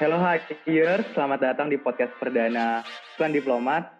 Hello 0.00 0.16
Hackers, 0.16 1.04
selamat 1.12 1.52
datang 1.52 1.68
di 1.68 1.76
podcast 1.76 2.16
perdana 2.16 2.80
Tuan 3.20 3.28
Diplomat. 3.28 3.92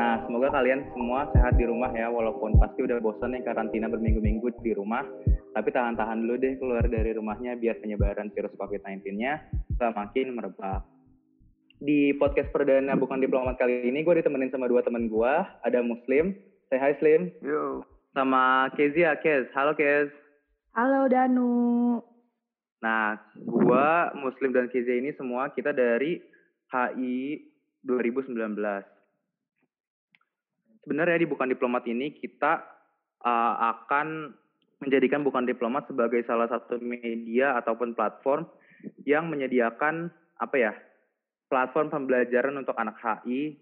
Nah, 0.00 0.16
semoga 0.24 0.48
kalian 0.48 0.88
semua 0.96 1.28
sehat 1.36 1.60
di 1.60 1.68
rumah 1.68 1.92
ya, 1.92 2.08
walaupun 2.08 2.56
pasti 2.56 2.80
udah 2.80 3.04
bosan 3.04 3.36
nih 3.36 3.44
karantina 3.44 3.84
berminggu-minggu 3.92 4.64
di 4.64 4.72
rumah. 4.72 5.04
Tapi 5.52 5.68
tahan-tahan 5.76 6.24
dulu 6.24 6.40
deh 6.40 6.56
keluar 6.56 6.88
dari 6.88 7.12
rumahnya 7.12 7.52
biar 7.60 7.84
penyebaran 7.84 8.32
virus 8.32 8.56
COVID-19-nya 8.56 9.44
makin 9.92 10.40
merebak. 10.40 10.99
Di 11.80 12.12
podcast 12.20 12.52
perdana 12.52 12.92
bukan 12.92 13.24
diplomat 13.24 13.56
kali 13.56 13.88
ini, 13.88 14.04
gue 14.04 14.20
ditemenin 14.20 14.52
sama 14.52 14.68
dua 14.68 14.84
teman 14.84 15.08
gue. 15.08 15.34
Ada 15.64 15.80
Muslim, 15.80 16.36
say 16.68 16.76
hi 16.76 16.92
Slim. 17.00 17.32
Yo. 17.40 17.80
Sama 18.12 18.68
Kezia, 18.76 19.16
Kez. 19.16 19.48
Halo 19.56 19.72
Kez. 19.72 20.12
Halo 20.76 21.08
Danu. 21.08 22.04
Nah, 22.84 23.16
gua, 23.32 24.12
Muslim 24.12 24.52
dan 24.52 24.68
Kezia 24.68 25.00
ini 25.00 25.16
semua 25.16 25.56
kita 25.56 25.72
dari 25.72 26.20
HI 26.68 27.48
2019. 27.80 28.36
Sebenarnya 30.84 31.16
di 31.16 31.28
Bukan 31.32 31.48
Diplomat 31.48 31.88
ini 31.88 32.12
kita 32.12 32.60
uh, 33.24 33.54
akan 33.72 34.36
menjadikan 34.84 35.24
Bukan 35.24 35.48
Diplomat 35.48 35.88
sebagai 35.88 36.20
salah 36.28 36.48
satu 36.52 36.76
media 36.76 37.56
ataupun 37.56 37.96
platform 37.96 38.44
yang 39.08 39.32
menyediakan 39.32 40.12
apa 40.40 40.56
ya 40.60 40.72
platform 41.50 41.90
pembelajaran 41.90 42.54
untuk 42.54 42.78
anak 42.78 42.96
HI 43.02 43.58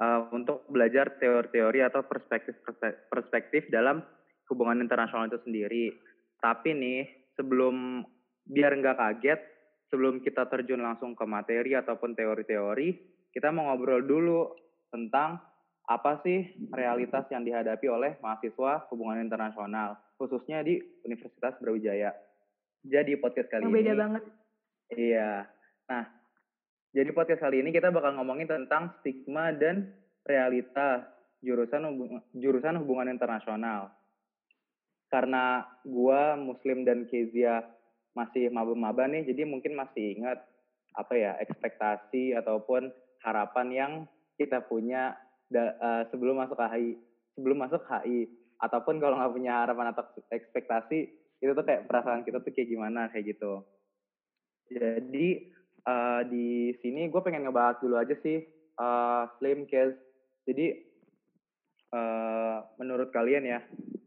uh, 0.00 0.28
untuk 0.30 0.68
belajar 0.68 1.16
teori-teori 1.16 1.80
atau 1.80 2.04
perspektif-perspektif 2.04 3.72
dalam 3.72 4.04
hubungan 4.52 4.84
internasional 4.84 5.26
itu 5.26 5.40
sendiri. 5.42 5.90
Tapi 6.38 6.76
nih 6.76 7.00
sebelum 7.34 8.04
biar 8.46 8.76
nggak 8.78 8.98
kaget, 9.00 9.40
sebelum 9.88 10.20
kita 10.22 10.46
terjun 10.46 10.84
langsung 10.84 11.16
ke 11.16 11.24
materi 11.26 11.74
ataupun 11.74 12.14
teori-teori, 12.14 12.88
kita 13.32 13.50
mau 13.50 13.72
ngobrol 13.72 14.04
dulu 14.04 14.52
tentang 14.92 15.40
apa 15.86 16.18
sih 16.26 16.42
realitas 16.74 17.30
yang 17.30 17.46
dihadapi 17.46 17.86
oleh 17.86 18.18
mahasiswa 18.18 18.90
hubungan 18.90 19.22
internasional, 19.22 19.94
khususnya 20.18 20.62
di 20.66 20.82
Universitas 21.06 21.54
Brawijaya. 21.62 22.10
Jadi 22.86 23.18
podcast 23.18 23.50
kali 23.50 23.66
yang 23.66 23.74
ini. 23.74 23.78
beda 23.82 23.94
banget. 23.94 24.22
Iya. 24.94 25.30
Nah, 25.90 26.04
jadi 26.96 27.12
podcast 27.12 27.44
kali 27.44 27.60
ini 27.60 27.76
kita 27.76 27.92
bakal 27.92 28.16
ngomongin 28.16 28.48
tentang 28.48 28.88
stigma 28.98 29.52
dan 29.52 29.92
realita 30.24 31.04
jurusan 31.44 31.84
hubung, 31.92 32.24
jurusan 32.32 32.80
hubungan 32.80 33.12
internasional. 33.12 33.92
Karena 35.12 35.60
gua 35.84 36.40
Muslim 36.40 36.88
dan 36.88 37.04
Kezia 37.04 37.60
masih 38.16 38.48
maba-maba 38.48 39.04
nih, 39.12 39.28
jadi 39.28 39.44
mungkin 39.44 39.76
masih 39.76 40.16
ingat 40.16 40.40
apa 40.96 41.12
ya 41.12 41.36
ekspektasi 41.36 42.32
ataupun 42.32 42.88
harapan 43.20 43.68
yang 43.68 43.92
kita 44.40 44.64
punya 44.64 45.20
da, 45.52 45.76
uh, 45.76 46.02
sebelum 46.08 46.40
masuk 46.40 46.56
HI, 46.56 46.96
sebelum 47.36 47.60
masuk 47.60 47.84
HI 47.84 48.24
ataupun 48.56 48.96
kalau 49.04 49.20
nggak 49.20 49.36
punya 49.36 49.52
harapan 49.68 49.92
atau 49.92 50.08
ekspektasi 50.32 50.98
itu 51.44 51.52
tuh 51.52 51.64
kayak 51.68 51.84
perasaan 51.84 52.24
kita 52.24 52.40
tuh 52.40 52.56
kayak 52.56 52.72
gimana 52.72 53.12
kayak 53.12 53.36
gitu. 53.36 53.68
Jadi 54.72 55.55
uh, 55.86 56.20
di 56.26 56.74
sini 56.82 57.08
gue 57.08 57.20
pengen 57.22 57.46
ngebahas 57.46 57.78
dulu 57.80 57.96
aja 57.96 58.14
sih 58.20 58.42
uh, 58.76 59.30
Slim 59.38 59.64
Case. 59.70 59.96
Jadi 60.46 60.66
uh, 61.94 62.58
menurut 62.78 63.10
kalian 63.14 63.46
ya 63.46 63.60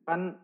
kan 0.03 0.35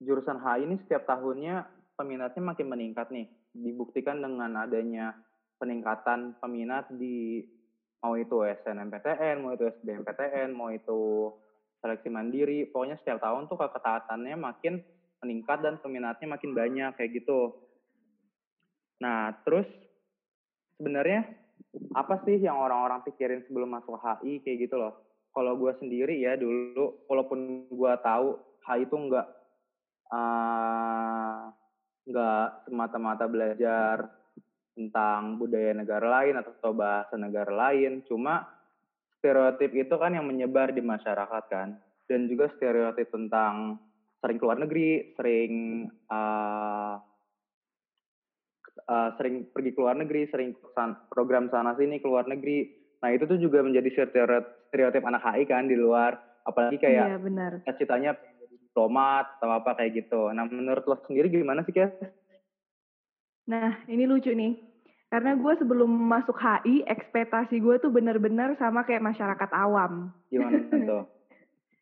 jurusan 0.00 0.40
HI 0.40 0.68
ini 0.68 0.76
setiap 0.84 1.08
tahunnya 1.08 1.64
peminatnya 1.96 2.42
makin 2.42 2.66
meningkat 2.68 3.08
nih. 3.12 3.28
Dibuktikan 3.56 4.20
dengan 4.20 4.52
adanya 4.60 5.16
peningkatan 5.56 6.36
peminat 6.36 6.92
di 6.92 7.40
mau 8.04 8.12
itu 8.20 8.44
SNMPTN, 8.44 9.40
mau 9.40 9.56
itu 9.56 9.64
SBMPTN, 9.80 10.52
mau 10.52 10.68
itu 10.68 11.32
seleksi 11.80 12.12
mandiri. 12.12 12.68
Pokoknya 12.68 13.00
setiap 13.00 13.24
tahun 13.24 13.48
tuh 13.48 13.56
keketaatannya 13.56 14.36
makin 14.36 14.84
meningkat 15.24 15.64
dan 15.64 15.80
peminatnya 15.80 16.28
makin 16.28 16.52
banyak 16.52 16.92
kayak 17.00 17.10
gitu. 17.16 17.56
Nah, 19.00 19.32
terus 19.48 19.64
sebenarnya 20.76 21.24
apa 21.92 22.20
sih 22.24 22.40
yang 22.40 22.56
orang-orang 22.56 23.04
pikirin 23.04 23.44
sebelum 23.48 23.72
masuk 23.76 24.00
HI 24.00 24.40
kayak 24.44 24.68
gitu 24.68 24.76
loh. 24.80 24.94
Kalau 25.32 25.52
gue 25.60 25.72
sendiri 25.76 26.16
ya 26.16 26.36
dulu, 26.36 27.04
walaupun 27.08 27.68
gue 27.68 27.92
tahu 28.00 28.40
HI 28.64 28.88
itu 28.88 28.96
nggak 28.96 29.26
uh, 30.12 31.52
nggak 32.06 32.48
semata-mata 32.68 33.24
belajar 33.28 34.08
tentang 34.76 35.40
budaya 35.40 35.72
negara 35.72 36.06
lain 36.20 36.40
atau 36.40 36.72
bahasa 36.72 37.16
negara 37.16 37.52
lain. 37.52 38.04
Cuma 38.08 38.44
stereotip 39.20 39.72
itu 39.72 39.94
kan 39.96 40.12
yang 40.16 40.28
menyebar 40.28 40.72
di 40.72 40.80
masyarakat 40.84 41.44
kan. 41.48 41.76
Dan 42.06 42.30
juga 42.30 42.52
stereotip 42.54 43.10
tentang 43.10 43.82
sering 44.22 44.38
keluar 44.38 44.56
negeri, 44.56 45.12
sering 45.18 45.84
uh, 46.08 46.96
uh, 48.84 49.16
sering 49.16 49.48
pergi 49.50 49.72
ke 49.72 49.80
luar 49.80 49.96
negeri, 49.96 50.28
sering 50.28 50.52
program 51.08 51.48
sana 51.48 51.72
sini 51.74 52.00
ke 52.00 52.06
luar 52.06 52.28
negeri. 52.28 52.68
Nah 53.00 53.12
itu 53.12 53.24
tuh 53.24 53.40
juga 53.40 53.64
menjadi 53.64 54.08
stereotip 54.68 55.04
anak 55.04 55.24
HI 55.24 55.44
kan 55.48 55.68
di 55.68 55.76
luar. 55.76 56.16
Apalagi 56.46 56.78
kayak 56.78 57.06
iya, 57.10 57.18
benar. 57.18 57.52
cita-citanya 57.66 58.14
diplomat 58.46 59.40
atau 59.40 59.50
apa 59.50 59.74
kayak 59.80 60.06
gitu. 60.06 60.30
Nah 60.30 60.46
menurut 60.46 60.84
lo 60.86 60.96
sendiri 61.08 61.32
gimana 61.32 61.66
sih 61.66 61.74
Kes? 61.74 61.90
Nah 63.50 63.82
ini 63.90 64.06
lucu 64.06 64.30
nih. 64.30 64.54
Karena 65.06 65.38
gue 65.38 65.52
sebelum 65.62 65.86
masuk 65.86 66.34
HI, 66.34 66.82
ekspektasi 66.82 67.62
gue 67.62 67.78
tuh 67.78 67.94
bener-bener 67.94 68.58
sama 68.58 68.82
kayak 68.82 69.06
masyarakat 69.06 69.50
awam. 69.54 70.10
Gimana 70.34 70.58
tuh? 70.66 71.06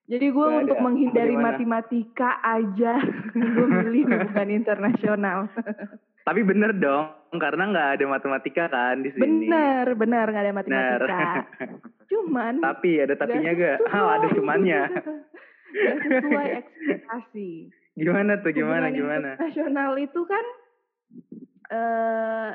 Jadi 0.05 0.27
gue 0.37 0.49
untuk 0.61 0.79
menghindari 0.85 1.33
matematika 1.33 2.37
aja, 2.45 3.01
gue 3.57 3.67
milih 3.67 4.05
hubungan 4.05 4.51
internasional. 4.53 5.49
Tapi 6.29 6.41
bener 6.45 6.77
dong, 6.77 7.09
karena 7.37 7.73
nggak 7.73 7.89
ada 8.01 8.05
matematika 8.09 8.65
kan 8.69 9.01
di 9.01 9.13
sini. 9.17 9.49
Bener, 9.49 9.97
bener 9.97 10.25
nggak 10.29 10.45
ada 10.45 10.55
matematika. 10.57 11.29
Cuman. 12.13 12.61
Tapi 12.61 13.01
ada 13.01 13.17
tapinya 13.17 13.53
gak? 13.57 13.79
Oh, 13.97 14.09
ada 14.13 14.29
cumannya. 14.29 14.83
gak 15.73 15.97
sesuai 16.05 16.49
ekspektasi. 16.61 17.51
Gimana 17.97 18.45
tuh? 18.45 18.53
Gimana? 18.53 18.93
Hubungan 18.93 19.01
gimana? 19.01 19.29
Internasional 19.41 19.93
itu 19.97 20.21
kan, 20.29 20.45
uh, 21.73 22.51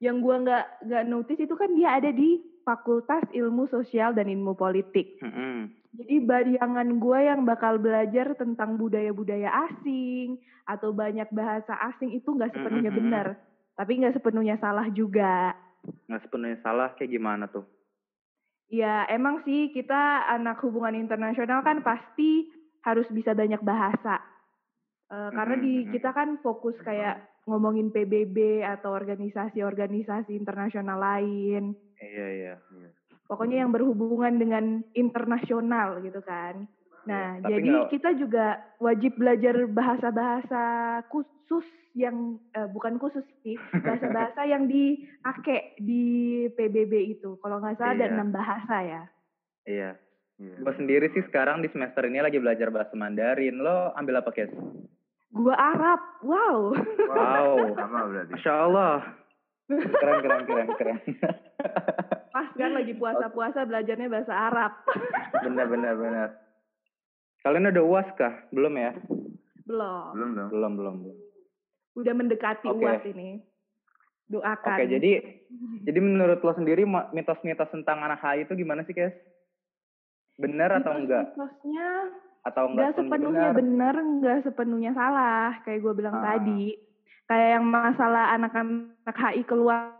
yang 0.00 0.24
gue 0.24 0.36
nggak 0.40 0.64
nggak 0.88 1.04
notice 1.04 1.40
itu 1.44 1.54
kan 1.54 1.68
dia 1.76 2.00
ada 2.00 2.10
di 2.10 2.40
Fakultas 2.64 3.28
Ilmu 3.30 3.68
Sosial 3.68 4.16
dan 4.16 4.26
Ilmu 4.32 4.56
Politik. 4.56 5.20
Mm 5.20 5.32
-hmm. 5.32 5.83
Jadi 5.94 6.26
bayangan 6.26 6.98
gue 6.98 7.18
yang 7.22 7.46
bakal 7.46 7.78
belajar 7.78 8.34
tentang 8.34 8.74
budaya-budaya 8.74 9.70
asing 9.70 10.42
atau 10.66 10.90
banyak 10.90 11.30
bahasa 11.30 11.70
asing 11.94 12.10
itu 12.18 12.34
nggak 12.34 12.50
sepenuhnya 12.50 12.90
mm 12.90 12.98
-hmm. 12.98 13.06
benar, 13.14 13.26
tapi 13.78 14.02
nggak 14.02 14.18
sepenuhnya 14.18 14.58
salah 14.58 14.90
juga. 14.90 15.54
Nggak 16.10 16.22
sepenuhnya 16.26 16.58
salah 16.66 16.90
kayak 16.98 17.14
gimana 17.14 17.46
tuh? 17.46 17.62
Ya 18.74 19.06
emang 19.06 19.46
sih 19.46 19.70
kita 19.70 20.26
anak 20.34 20.58
hubungan 20.66 20.98
internasional 20.98 21.62
kan 21.62 21.84
pasti 21.86 22.50
harus 22.82 23.06
bisa 23.14 23.30
banyak 23.30 23.62
bahasa. 23.62 24.18
Uh, 25.12 25.30
karena 25.30 25.56
di 25.62 25.74
kita 25.94 26.10
kan 26.10 26.42
fokus 26.42 26.74
kayak 26.82 27.22
ngomongin 27.44 27.92
PBB 27.92 28.64
atau 28.64 28.96
organisasi-organisasi 28.96 30.32
internasional 30.32 30.96
lain. 30.96 31.76
Iya, 32.00 32.26
iya. 32.34 32.54
Pokoknya 33.24 33.64
yang 33.64 33.72
berhubungan 33.72 34.36
dengan 34.36 34.64
internasional 34.92 36.00
gitu 36.00 36.20
kan. 36.20 36.68
Nah, 37.04 37.36
Tapi 37.38 37.50
jadi 37.50 37.70
nggak- 37.70 37.90
kita 37.90 38.10
juga 38.14 38.46
wajib 38.78 39.16
belajar 39.16 39.54
bahasa-bahasa 39.66 40.62
khusus 41.08 41.64
yang 41.92 42.36
eh, 42.52 42.66
bukan 42.66 42.96
khusus 42.96 43.24
sih, 43.40 43.56
bahasa-bahasa 43.84 44.44
yang 44.44 44.64
dipakai 44.64 45.76
di 45.78 46.04
PBB 46.50 46.92
itu. 47.12 47.36
Kalau 47.38 47.60
nggak 47.60 47.76
salah 47.76 47.92
ada 47.92 48.04
Iya. 48.04 48.12
enam 48.12 48.28
bahasa 48.30 48.76
ya. 48.80 49.02
Iya. 49.64 49.90
Gue 50.34 50.74
sendiri 50.74 51.08
sih 51.10 51.22
sekarang 51.24 51.62
di 51.62 51.70
semester 51.70 52.02
ini 52.02 52.18
lagi 52.18 52.36
belajar 52.36 52.66
bahasa 52.68 52.92
Mandarin. 52.92 53.54
Lo 53.54 53.94
ambil 53.94 54.18
apa, 54.18 54.34
Kes? 54.34 54.50
Gua 55.30 55.54
Arab, 55.54 56.00
wow. 56.22 56.74
Wow. 57.06 57.54
Sama 57.72 58.00
berarti. 58.06 58.32
Masya 58.34 58.52
Allah. 58.60 58.96
Keren, 59.64 60.18
keren, 60.20 60.42
keren, 60.44 60.68
keren. 60.74 60.98
Pas 62.34 62.50
kan 62.50 62.74
lagi 62.74 62.98
puasa-puasa 62.98 63.62
belajarnya 63.62 64.10
bahasa 64.10 64.34
Arab. 64.34 64.72
benar, 65.46 65.70
benar, 65.70 65.94
benar. 65.94 66.28
Kalian 67.46 67.70
udah 67.70 67.84
uas 67.86 68.08
kah? 68.18 68.34
Belum 68.50 68.74
ya? 68.74 68.90
Belum. 69.62 70.10
Belum 70.18 70.30
dong. 70.34 70.48
Belum, 70.50 70.72
belum. 70.74 70.96
Udah 71.94 72.10
mendekati 72.10 72.66
Oke. 72.66 72.82
UAS 72.82 73.06
ini. 73.06 73.38
Doakan. 74.26 74.76
Oke, 74.82 74.90
jadi 74.90 75.12
jadi 75.86 75.98
menurut 76.02 76.42
lo 76.42 76.52
sendiri 76.58 76.82
mitos-mitos 77.14 77.70
tentang 77.70 78.02
anak 78.02 78.18
HI 78.18 78.50
itu 78.50 78.58
gimana 78.58 78.82
sih, 78.82 78.96
Kes? 78.96 79.14
benar 80.34 80.82
atau 80.82 80.98
enggak? 80.98 81.30
Mitosnya 81.30 81.88
Atau 82.42 82.64
enggak 82.66 82.92
nggak 82.92 82.96
sepenuhnya 82.98 83.50
benar, 83.54 83.94
nggak 83.94 84.38
sepenuhnya 84.42 84.90
salah. 84.92 85.62
Kayak 85.62 85.80
gue 85.86 85.92
bilang 85.94 86.18
Ah. 86.18 86.34
tadi. 86.34 86.74
Kayak 87.30 87.48
yang 87.56 87.66
masalah 87.70 88.34
anak-anak 88.34 89.16
HI 89.16 89.42
keluar 89.46 89.96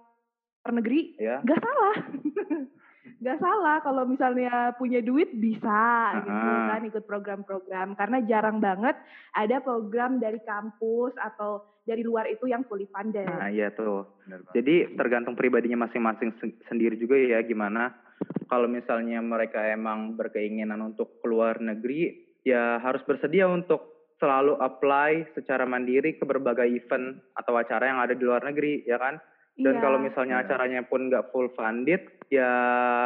negeri, 0.73 1.19
Ya. 1.21 1.43
nggak 1.45 1.61
salah. 1.61 1.95
Nggak 3.25 3.41
salah 3.41 3.81
kalau 3.81 4.05
misalnya 4.05 4.77
punya 4.77 5.01
duit 5.01 5.33
bisa 5.33 5.81
gitu 6.25 6.49
kan 6.69 6.81
ikut 6.85 7.05
program-program. 7.09 7.97
Karena 7.97 8.21
jarang 8.25 8.61
banget 8.61 8.97
ada 9.33 9.65
program 9.65 10.21
dari 10.21 10.41
kampus 10.45 11.17
atau 11.17 11.65
dari 11.85 12.05
luar 12.05 12.29
itu 12.29 12.49
yang 12.49 12.65
fully 12.69 12.85
funded. 12.89 13.25
Nah, 13.25 13.49
iya 13.49 13.73
tuh. 13.73 14.09
Jadi 14.53 14.97
tergantung 14.97 15.37
pribadinya 15.37 15.85
masing-masing 15.89 16.37
sen- 16.41 16.57
sendiri 16.69 17.01
juga 17.01 17.17
ya 17.17 17.41
gimana. 17.45 17.97
Kalau 18.49 18.69
misalnya 18.69 19.25
mereka 19.25 19.61
emang 19.73 20.17
berkeinginan 20.21 20.81
untuk 20.85 21.21
keluar 21.25 21.61
negeri, 21.61 22.29
ya 22.45 22.77
harus 22.81 23.01
bersedia 23.09 23.49
untuk 23.49 24.13
selalu 24.21 24.57
apply 24.61 25.33
secara 25.33 25.65
mandiri 25.65 26.17
ke 26.17 26.25
berbagai 26.25 26.69
event 26.69 27.21
atau 27.37 27.57
acara 27.57 27.89
yang 27.89 28.01
ada 28.01 28.13
di 28.17 28.25
luar 28.25 28.45
negeri, 28.45 28.85
ya 28.85 29.01
kan? 29.01 29.17
Dan 29.55 29.79
Iya. 29.79 29.83
kalau 29.87 29.99
misalnya 30.03 30.43
Iya. 30.43 30.45
acaranya 30.51 30.83
pun 30.83 31.07
nggak 31.07 31.31
full 31.31 31.47
funded, 31.55 32.03
ya 32.27 32.51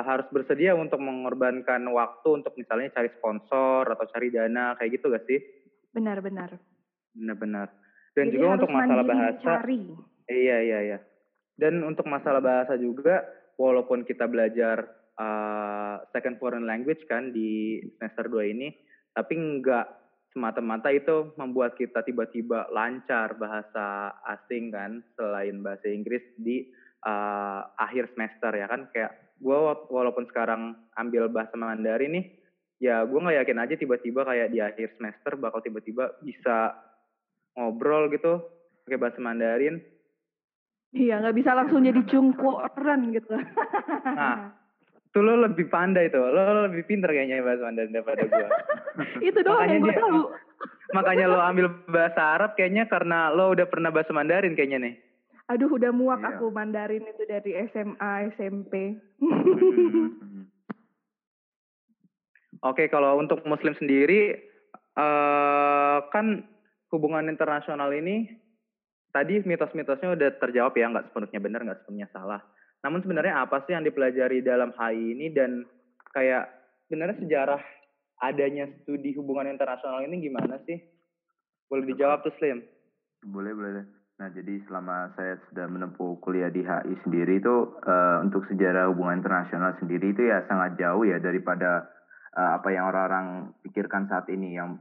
harus 0.01 0.25
bersedia 0.33 0.73
untuk 0.73 0.97
mengorbankan 0.97 1.85
waktu 1.93 2.29
untuk 2.41 2.57
misalnya 2.57 2.89
cari 2.89 3.13
sponsor 3.21 3.85
atau 3.85 4.05
cari 4.09 4.33
dana 4.33 4.73
kayak 4.81 4.97
gitu 4.97 5.13
gak 5.13 5.29
sih? 5.29 5.41
Benar-benar. 5.93 6.57
Benar-benar. 7.13 7.69
Dan 8.17 8.33
Jadi 8.33 8.35
juga 8.35 8.45
harus 8.49 8.57
untuk 8.65 8.73
masalah 8.73 9.05
bahasa, 9.05 9.45
mencari. 9.45 9.83
Iya 10.29 10.57
iya 10.65 10.79
iya. 10.89 10.99
Dan 11.59 11.85
untuk 11.85 12.09
masalah 12.09 12.41
bahasa 12.41 12.81
juga, 12.81 13.29
walaupun 13.61 14.09
kita 14.09 14.25
belajar 14.25 14.89
uh, 15.19 16.01
second 16.15 16.39
foreign 16.39 16.65
language 16.65 17.03
kan 17.11 17.35
di 17.35 17.83
semester 17.99 18.31
2 18.31 18.55
ini, 18.55 18.71
tapi 19.13 19.35
nggak 19.35 19.98
semata-mata 20.33 20.93
itu 20.93 21.33
membuat 21.41 21.75
kita 21.75 22.05
tiba-tiba 22.05 22.69
lancar 22.71 23.35
bahasa 23.41 24.13
asing 24.37 24.71
kan, 24.71 25.01
selain 25.17 25.65
bahasa 25.65 25.89
Inggris 25.89 26.23
di 26.37 26.69
uh, 27.05 27.65
akhir 27.81 28.13
semester 28.13 28.53
ya 28.53 28.67
kan. 28.69 28.87
Kayak 28.93 29.17
gue 29.41 29.59
walaupun 29.89 30.29
sekarang 30.29 30.77
ambil 30.99 31.33
bahasa 31.33 31.57
Mandarin 31.57 32.13
nih, 32.13 32.27
ya 32.79 33.03
gue 33.09 33.19
nggak 33.19 33.39
yakin 33.45 33.59
aja 33.63 33.75
tiba-tiba 33.75 34.21
kayak 34.29 34.49
di 34.53 34.59
akhir 34.61 34.99
semester 35.01 35.35
bakal 35.41 35.65
tiba-tiba 35.65 36.19
bisa 36.23 36.77
ngobrol 37.57 38.07
gitu 38.13 38.45
pakai 38.87 38.99
bahasa 39.01 39.19
Mandarin. 39.19 39.81
Iya, 40.89 41.21
nggak 41.21 41.37
bisa 41.37 41.53
langsung 41.53 41.85
jadi 41.85 42.01
cungkuran 42.09 43.13
gitu. 43.13 43.37
Nah, 44.09 44.57
tuh 45.09 45.23
lo 45.23 45.41
lebih 45.41 45.67
pandai 45.67 46.09
tuh, 46.09 46.21
lo 46.23 46.69
lebih 46.69 46.85
pinter 46.85 47.11
kayaknya 47.11 47.41
bahasa 47.41 47.65
Mandarin 47.65 47.93
daripada 47.93 48.23
gue. 48.23 48.49
itu 49.29 49.39
doang 49.41 49.59
Makanya 49.59 49.75
yang 49.75 49.83
gue 49.83 49.93
dia- 49.93 50.03
tahu. 50.03 50.21
Makanya 50.97 51.27
lo 51.29 51.39
ambil 51.39 51.67
bahasa 51.87 52.21
Arab 52.35 52.51
kayaknya 52.55 52.89
karena 52.89 53.29
lo 53.29 53.53
udah 53.53 53.67
pernah 53.69 53.89
bahasa 53.89 54.11
Mandarin 54.11 54.57
kayaknya 54.57 54.79
nih. 54.81 54.95
Aduh, 55.49 55.69
udah 55.73 55.93
muak 55.93 56.21
Iya. 56.21 56.29
aku 56.37 56.53
Mandarin 56.53 57.05
itu 57.05 57.23
dari 57.25 57.57
SMA, 57.69 58.13
SMP. 58.37 59.01
Oke, 62.61 62.91
kalau 62.91 63.17
untuk 63.17 63.47
Muslim 63.47 63.73
sendiri, 63.73 64.35
eh 64.99 65.99
kan 66.11 66.43
hubungan 66.91 67.31
internasional 67.31 67.93
ini 67.95 68.27
tadi 69.09 69.39
mitos-mitosnya 69.41 70.13
udah 70.13 70.29
terjawab 70.37 70.75
ya, 70.75 70.91
nggak 70.91 71.07
sepenuhnya 71.09 71.41
benar, 71.41 71.61
nggak 71.63 71.79
sepenuhnya 71.81 72.09
salah. 72.11 72.43
Namun 72.89 73.05
sebenarnya 73.05 73.45
apa 73.45 73.61
sih 73.69 73.77
yang 73.77 73.85
dipelajari 73.85 74.41
dalam 74.41 74.73
HI 74.73 75.13
ini 75.13 75.29
dan 75.29 75.61
kayak 76.17 76.49
sebenarnya 76.89 77.21
sejarah 77.21 77.61
adanya 78.25 78.65
studi 78.81 79.13
hubungan 79.13 79.45
internasional 79.45 80.01
ini 80.09 80.25
gimana 80.25 80.57
sih? 80.65 80.81
Boleh 81.69 81.85
dijawab 81.85 82.25
tuh 82.25 82.33
Slim. 82.41 82.65
Boleh, 83.29 83.53
boleh. 83.53 83.85
Nah, 84.17 84.33
jadi 84.33 84.65
selama 84.65 85.13
saya 85.21 85.37
sudah 85.53 85.69
menempuh 85.69 86.17
kuliah 86.25 86.49
di 86.49 86.65
HI 86.65 86.97
sendiri 87.05 87.37
itu 87.37 87.77
eh, 87.85 88.25
untuk 88.25 88.49
sejarah 88.49 88.89
hubungan 88.89 89.21
internasional 89.21 89.77
sendiri 89.77 90.17
itu 90.17 90.25
ya 90.25 90.49
sangat 90.49 90.81
jauh 90.81 91.05
ya 91.05 91.21
daripada 91.21 91.93
eh, 92.41 92.51
apa 92.57 92.73
yang 92.73 92.89
orang-orang 92.89 93.53
pikirkan 93.69 94.09
saat 94.09 94.33
ini 94.33 94.57
yang 94.57 94.81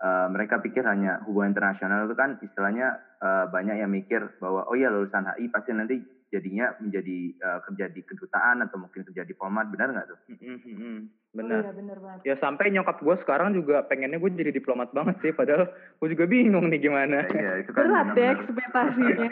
eh, 0.00 0.26
mereka 0.32 0.56
pikir 0.64 0.88
hanya 0.88 1.20
hubungan 1.28 1.52
internasional 1.52 2.08
itu 2.08 2.16
kan 2.16 2.40
istilahnya 2.40 2.96
eh, 3.20 3.44
banyak 3.52 3.76
yang 3.76 3.92
mikir 3.92 4.40
bahwa 4.40 4.64
oh 4.64 4.72
ya 4.72 4.88
lulusan 4.88 5.28
HI 5.36 5.52
pasti 5.52 5.76
nanti 5.76 6.21
jadinya 6.32 6.72
menjadi 6.80 7.18
eh, 7.30 7.58
kerja 7.62 7.84
di 7.86 8.00
kedutaan 8.00 8.64
atau 8.64 8.80
mungkin 8.80 9.04
kerja 9.04 9.22
diplomat 9.22 9.68
benar 9.68 9.92
nggak 9.92 10.08
tuh? 10.08 10.18
Mm-mm, 10.32 10.56
mm-mm. 10.58 10.96
Oh 11.04 11.36
Benar. 11.38 11.60
iya, 11.62 11.72
banget. 11.94 12.20
Ya 12.24 12.34
sampai 12.36 12.68
nyokap 12.68 12.96
gue 12.98 13.16
sekarang 13.20 13.52
juga 13.52 13.84
pengennya 13.84 14.16
gue 14.16 14.32
jadi 14.32 14.50
diplomat 14.50 14.92
banget 14.92 15.16
sih, 15.20 15.32
padahal 15.32 15.68
gue 15.68 16.08
juga 16.08 16.24
bingung 16.24 16.68
nih 16.68 16.80
gimana. 16.82 17.20
Nah, 17.22 17.32
iya 17.32 17.52
itu 17.60 17.70
kan 17.70 17.84
Berat 17.84 18.04
deh 18.04 18.12
benar-benar- 18.16 18.36
ekspektasinya. 18.42 19.28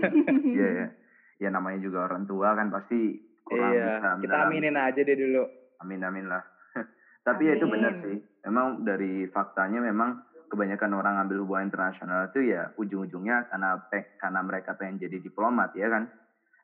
Iya 0.52 0.68
ya. 0.70 0.86
Ya 1.40 1.48
namanya 1.50 1.80
juga 1.80 2.06
orang 2.06 2.24
tua 2.24 2.54
kan 2.54 2.68
pasti 2.68 3.16
kurang 3.42 3.72
bisa 3.72 3.74
iya, 3.74 3.96
kita 4.14 4.32
mendalam. 4.32 4.48
aminin 4.48 4.76
aja 4.78 5.00
deh 5.02 5.16
dulu. 5.16 5.42
Amin 5.80 6.00
amin 6.00 6.26
lah. 6.28 6.42
Tapi 7.26 7.42
ya 7.44 7.52
itu 7.56 7.66
benar 7.66 7.92
sih. 7.98 8.16
Memang 8.44 8.66
dari 8.82 9.26
faktanya 9.26 9.80
memang 9.80 10.20
kebanyakan 10.48 10.92
orang 10.92 11.14
ambil 11.18 11.42
hubungan 11.42 11.68
internasional 11.68 12.28
itu 12.28 12.44
ya 12.46 12.70
ujung-ujungnya 12.76 13.48
karena 13.48 13.80
pe- 13.82 14.14
karena 14.16 14.40
mereka 14.40 14.72
pengen 14.72 15.00
jadi 15.00 15.18
diplomat 15.18 15.72
ya 15.74 15.88
kan. 15.88 16.06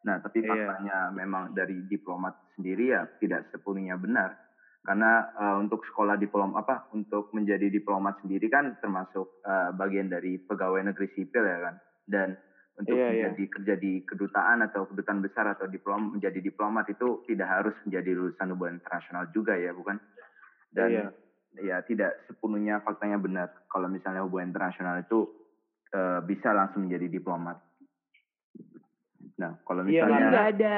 Nah 0.09 0.25
tapi 0.25 0.41
Iya. 0.41 0.49
faktanya 0.49 0.99
memang 1.13 1.53
dari 1.53 1.85
diplomat 1.85 2.57
sendiri 2.57 2.97
ya 2.97 3.05
tidak 3.21 3.53
sepenuhnya 3.53 4.01
benar. 4.01 4.41
Karena 4.81 5.29
eh, 5.37 5.57
untuk 5.61 5.85
sekolah 5.85 6.17
diplom 6.17 6.57
apa 6.57 6.89
untuk 6.97 7.29
menjadi 7.37 7.69
diplomat 7.69 8.25
sendiri 8.25 8.49
kan 8.49 8.81
termasuk 8.81 9.45
eh, 9.45 9.69
bagian 9.77 10.09
dari 10.09 10.41
pegawai 10.41 10.81
negeri 10.89 11.13
sipil 11.13 11.45
ya 11.45 11.59
kan. 11.61 11.75
Dan 12.09 12.29
untuk 12.79 12.95
Iya, 12.97 13.05
iya. 13.11 13.11
menjadi 13.29 13.45
kerja 13.53 13.75
di 13.77 13.93
kedutaan 14.07 14.65
atau 14.65 14.89
kedutaan 14.89 15.21
besar 15.21 15.51
atau 15.51 15.69
diplom 15.69 16.17
menjadi 16.17 16.41
diplomat 16.41 16.89
itu 16.89 17.21
tidak 17.29 17.49
harus 17.53 17.77
menjadi 17.85 18.11
lulusan 18.17 18.55
hubungan 18.55 18.81
internasional 18.81 19.29
juga 19.35 19.59
ya 19.61 19.77
bukan? 19.77 20.01
Dan 20.73 20.89
Iya. 20.89 21.07
ya 21.59 21.77
tidak 21.85 22.25
sepenuhnya 22.25 22.81
faktanya 22.81 23.19
benar 23.21 23.51
kalau 23.69 23.91
misalnya 23.93 24.25
hubungan 24.25 24.57
internasional 24.57 25.05
itu 25.05 25.27
eh, 25.93 26.21
bisa 26.25 26.55
langsung 26.57 26.89
menjadi 26.89 27.09
diplomat. 27.13 27.68
Nah 29.39 29.53
kalau 29.63 29.81
Iya, 29.83 30.03
misalnya 30.05 30.29
nggak 30.29 30.49
ada 30.55 30.77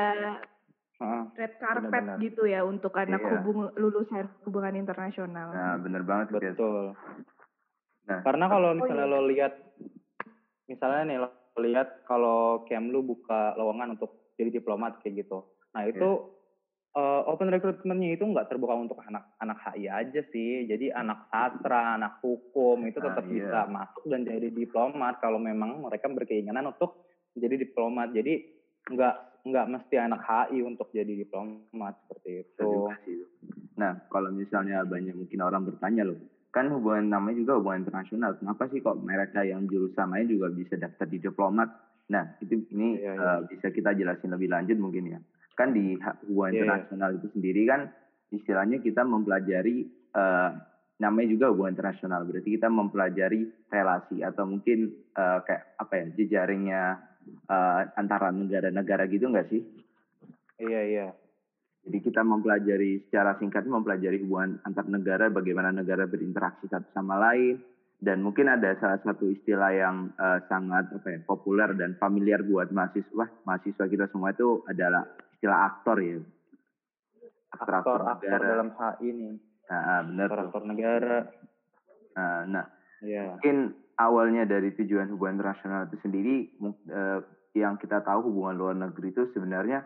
Heeh. 1.00 1.22
red 1.34 1.52
carpet 1.56 1.88
Benar-benar. 1.88 2.16
gitu 2.20 2.42
ya 2.44 2.60
untuk 2.62 2.92
anak 2.92 3.20
Iya. 3.20 3.30
hubung 3.40 3.58
lulusan 3.74 4.28
hubungan 4.44 4.76
internasional. 4.76 5.48
nah 5.48 5.74
benar 5.80 6.02
banget. 6.04 6.26
Betul. 6.30 6.92
Nah 8.04 8.20
Karena 8.20 8.44
kalau 8.46 8.68
Oh, 8.70 8.76
misalnya 8.76 9.06
iya. 9.06 9.12
lo 9.12 9.20
lihat, 9.24 9.52
misalnya 10.66 11.02
nih 11.06 11.18
lo 11.18 11.28
lihat 11.58 12.04
kalau 12.04 12.64
Kemlu 12.64 13.00
buka 13.00 13.56
lowongan 13.56 13.96
untuk 13.96 14.32
jadi 14.36 14.52
diplomat 14.52 15.00
kayak 15.00 15.24
gitu. 15.24 15.40
Nah 15.72 15.84
itu 15.84 16.08
eh, 16.90 17.22
open 17.24 17.48
recruitment-nya 17.48 18.18
itu 18.18 18.26
nggak 18.26 18.50
terbuka 18.50 18.74
untuk 18.74 18.98
anak-anak 18.98 19.58
HI 19.62 19.86
aja 19.86 20.20
sih. 20.28 20.66
Jadi 20.66 20.90
anak 20.90 21.30
sastra, 21.30 21.94
anak 21.94 22.18
hukum 22.18 22.82
itu 22.82 22.98
Ah, 22.98 23.04
tetap 23.08 23.24
iya. 23.24 23.46
bisa 23.46 23.60
masuk 23.70 24.04
dan 24.04 24.26
jadi 24.26 24.50
diplomat 24.50 25.22
kalau 25.22 25.38
memang 25.38 25.80
mereka 25.80 26.10
berkeinginan 26.10 26.66
untuk 26.66 27.06
menjadi 27.34 27.56
diplomat. 27.66 28.14
Jadi 28.14 28.34
nggak 28.90 29.14
nggak 29.40 29.66
mesti 29.72 29.96
anak 29.96 30.20
HI 30.20 30.60
untuk 30.60 30.92
jadi 30.92 31.12
diplomat 31.24 31.94
seperti 32.04 32.44
itu. 32.44 32.70
Nah, 33.80 33.96
kalau 34.12 34.28
misalnya 34.28 34.84
banyak 34.84 35.16
mungkin 35.16 35.40
orang 35.40 35.64
bertanya 35.64 36.04
loh, 36.04 36.20
kan 36.52 36.68
hubungan 36.68 37.08
namanya 37.08 37.40
juga 37.40 37.56
hubungan 37.56 37.88
internasional. 37.88 38.36
Kenapa 38.36 38.68
sih 38.68 38.84
kok 38.84 39.00
mereka 39.00 39.40
yang 39.46 39.64
jurusan 39.64 40.12
lain 40.12 40.28
juga 40.28 40.52
bisa 40.52 40.76
daftar 40.76 41.08
di 41.08 41.18
diplomat? 41.22 41.68
Nah, 42.12 42.36
itu 42.44 42.68
ini 42.74 43.00
eh, 43.00 43.38
bisa 43.48 43.72
kita 43.72 43.96
jelasin 43.96 44.34
lebih 44.34 44.52
lanjut 44.52 44.76
mungkin 44.76 45.16
ya. 45.16 45.20
Kan 45.56 45.72
di 45.72 45.96
hubungan 46.28 46.52
Iya, 46.52 46.58
internasional 46.60 47.10
itu 47.16 47.28
sendiri 47.32 47.62
kan 47.64 47.80
istilahnya 48.28 48.84
kita 48.84 49.06
mempelajari 49.08 49.88
eh, 49.88 50.50
namanya 51.00 51.28
juga 51.32 51.48
hubungan 51.48 51.72
internasional. 51.72 52.28
Berarti 52.28 52.60
kita 52.60 52.68
mempelajari 52.68 53.40
relasi 53.72 54.20
atau 54.20 54.44
mungkin 54.44 54.92
eh, 55.16 55.38
kayak 55.48 55.64
apa 55.80 55.92
ya 55.96 56.06
jejaringnya 56.20 56.82
eh, 57.36 57.82
antara 57.96 58.30
negara-negara 58.34 59.06
gitu 59.10 59.30
nggak 59.30 59.48
sih? 59.50 59.62
Iya 60.60 60.80
iya. 60.86 61.08
Jadi 61.80 61.98
kita 62.04 62.20
mempelajari 62.20 63.08
secara 63.08 63.40
singkat 63.40 63.64
mempelajari 63.64 64.20
hubungan 64.20 64.60
antar 64.68 64.84
negara, 64.84 65.32
bagaimana 65.32 65.72
negara 65.72 66.04
berinteraksi 66.04 66.68
satu 66.68 66.92
sama 66.92 67.16
lain, 67.16 67.56
dan 67.96 68.20
mungkin 68.20 68.52
ada 68.52 68.76
salah 68.76 69.00
satu 69.00 69.32
istilah 69.32 69.72
yang 69.72 69.96
eh, 70.12 70.38
sangat 70.52 70.92
apa 70.92 71.08
ya, 71.08 71.18
populer 71.24 71.72
dan 71.80 71.96
familiar 71.96 72.44
buat 72.44 72.68
mahasiswa 72.68 73.26
mahasiswa 73.48 73.84
kita 73.88 74.12
semua 74.12 74.36
itu 74.36 74.60
adalah 74.68 75.08
istilah 75.36 75.58
aktor 75.72 75.96
ya. 76.04 76.20
Aktor 77.56 78.04
aktor 78.04 78.40
dalam 78.40 78.70
HI 78.76 79.08
nih. 79.10 79.32
Nah, 79.70 80.02
benar 80.06 80.26
Aktor 80.28 80.42
aktor 80.50 80.64
negara. 80.68 81.18
Nah, 82.10 82.42
nah, 82.44 82.66
Iya. 83.00 83.36
mungkin 83.36 83.79
awalnya 84.00 84.48
dari 84.48 84.72
tujuan 84.72 85.12
hubungan 85.12 85.36
internasional 85.36 85.84
itu 85.92 86.00
sendiri 86.00 86.48
eh, 86.88 87.20
yang 87.52 87.76
kita 87.76 88.00
tahu 88.00 88.32
hubungan 88.32 88.56
luar 88.56 88.74
negeri 88.80 89.12
itu 89.12 89.28
sebenarnya 89.36 89.84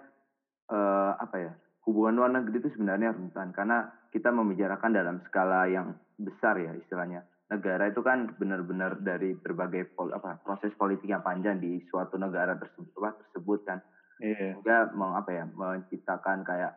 eh, 0.70 1.12
apa 1.18 1.36
ya 1.42 1.52
hubungan 1.84 2.14
luar 2.14 2.30
negeri 2.38 2.62
itu 2.62 2.70
sebenarnya 2.78 3.10
rentan 3.10 3.50
karena 3.50 3.90
kita 4.14 4.30
membicarakan 4.30 4.94
dalam 4.94 5.16
skala 5.26 5.66
yang 5.66 5.98
besar 6.14 6.54
ya 6.62 6.70
istilahnya. 6.78 7.26
Negara 7.50 7.92
itu 7.92 8.00
kan 8.00 8.32
benar-benar 8.40 9.04
dari 9.04 9.36
berbagai 9.36 9.92
pol, 9.92 10.14
apa 10.16 10.40
proses 10.40 10.72
politik 10.80 11.12
yang 11.12 11.20
panjang 11.20 11.60
di 11.60 11.76
suatu 11.92 12.16
negara 12.16 12.56
tersebut, 12.56 12.88
apa, 13.04 13.20
tersebut 13.20 13.60
kan. 13.68 13.78
Iya. 14.22 14.56
Sehingga 14.56 14.94
meng, 14.96 15.12
apa 15.12 15.30
ya 15.34 15.44
menciptakan 15.52 16.46
kayak 16.46 16.72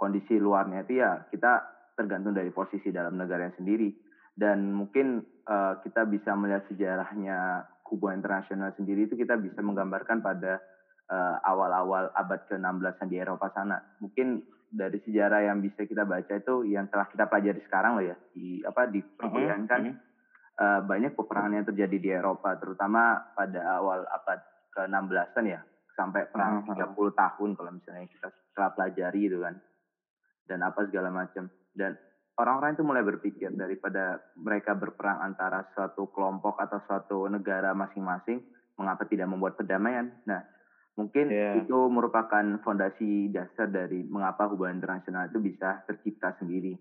kondisi 0.00 0.40
luarnya 0.40 0.86
itu 0.88 1.02
ya 1.02 1.26
kita 1.28 1.68
tergantung 1.98 2.32
dari 2.32 2.48
posisi 2.48 2.88
dalam 2.94 3.18
negara 3.20 3.52
sendiri 3.60 3.92
dan 4.36 4.76
mungkin 4.76 5.24
uh, 5.48 5.80
kita 5.80 6.04
bisa 6.04 6.36
melihat 6.36 6.68
sejarahnya 6.68 7.64
hubungan 7.88 8.20
internasional 8.20 8.76
sendiri 8.76 9.08
itu 9.08 9.16
kita 9.16 9.40
bisa 9.40 9.64
menggambarkan 9.64 10.20
pada 10.20 10.60
uh, 11.08 11.36
awal-awal 11.40 12.12
abad 12.12 12.44
ke-16 12.50 13.00
di 13.08 13.16
Eropa 13.16 13.48
sana. 13.56 13.80
Mungkin 14.04 14.44
dari 14.68 14.98
sejarah 15.00 15.46
yang 15.48 15.64
bisa 15.64 15.88
kita 15.88 16.04
baca 16.04 16.36
itu 16.36 16.68
yang 16.68 16.90
telah 16.92 17.08
kita 17.08 17.30
pelajari 17.30 17.60
sekarang 17.64 17.96
loh 17.96 18.04
ya 18.04 18.16
di 18.34 18.60
apa 18.66 18.90
di 18.90 19.00
perkuliahan 19.00 19.64
kan 19.64 19.82
uh 19.88 19.94
-huh. 19.94 20.60
uh, 20.60 20.80
banyak 20.84 21.14
peperangan 21.14 21.56
yang 21.56 21.66
terjadi 21.66 21.96
di 21.96 22.10
Eropa 22.10 22.58
terutama 22.58 23.30
pada 23.32 23.62
awal 23.78 24.04
abad 24.10 24.42
ke-16an 24.74 25.44
ya 25.46 25.60
sampai 25.94 26.28
perang 26.28 26.66
uh 26.66 26.76
-huh. 26.76 26.92
30 26.98 27.14
tahun 27.14 27.50
kalau 27.54 27.70
misalnya 27.72 28.10
kita 28.10 28.28
telah 28.52 28.70
pelajari 28.74 29.20
itu 29.30 29.38
kan 29.40 29.54
dan 30.50 30.58
apa 30.66 30.80
segala 30.90 31.08
macam 31.14 31.46
dan 31.72 31.94
orang-orang 32.36 32.76
itu 32.76 32.84
mulai 32.84 33.04
berpikir 33.04 33.50
daripada 33.56 34.20
mereka 34.36 34.76
berperang 34.76 35.24
antara 35.24 35.66
suatu 35.72 36.08
kelompok 36.12 36.60
atau 36.60 36.78
suatu 36.84 37.18
negara 37.28 37.72
masing-masing 37.72 38.40
mengapa 38.76 39.08
tidak 39.08 39.28
membuat 39.28 39.56
perdamaian 39.56 40.12
nah 40.28 40.44
Mungkin 40.96 41.28
yeah. 41.28 41.60
itu 41.60 41.76
merupakan 41.92 42.56
fondasi 42.64 43.28
dasar 43.28 43.68
dari 43.68 44.00
mengapa 44.08 44.48
hubungan 44.48 44.80
internasional 44.80 45.28
itu 45.28 45.44
bisa 45.44 45.84
tercipta 45.84 46.32
sendiri. 46.40 46.72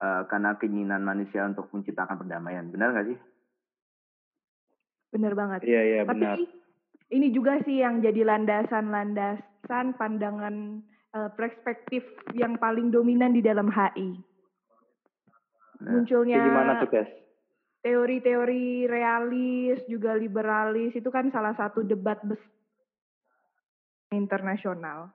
Uh, 0.00 0.24
karena 0.26 0.56
keinginan 0.56 1.04
manusia 1.04 1.44
untuk 1.44 1.68
menciptakan 1.70 2.24
perdamaian. 2.24 2.72
Benar 2.72 2.96
nggak 2.96 3.08
sih? 3.12 3.18
Benar 5.12 5.32
banget. 5.36 5.60
Iya, 5.68 5.82
iya, 5.84 6.00
benar. 6.08 6.40
Tapi 6.40 6.44
ini 7.14 7.28
juga 7.30 7.60
sih 7.68 7.84
yang 7.84 8.00
jadi 8.00 8.24
landasan-landasan 8.26 9.94
pandangan 10.00 10.80
uh, 11.12 11.30
perspektif 11.36 12.02
yang 12.32 12.56
paling 12.56 12.90
dominan 12.90 13.36
di 13.36 13.44
dalam 13.44 13.68
HI. 13.68 14.18
Nah, 15.82 15.90
Munculnya 15.98 16.38
gimana 16.38 16.72
tuh, 16.82 16.90
guys? 16.92 17.10
Teori-teori 17.84 18.88
realis 18.88 19.82
juga 19.90 20.16
liberalis 20.16 20.96
itu 20.96 21.10
kan 21.12 21.28
salah 21.34 21.52
satu 21.58 21.84
debat 21.84 22.16
besar 22.24 22.54
internasional. 24.14 25.10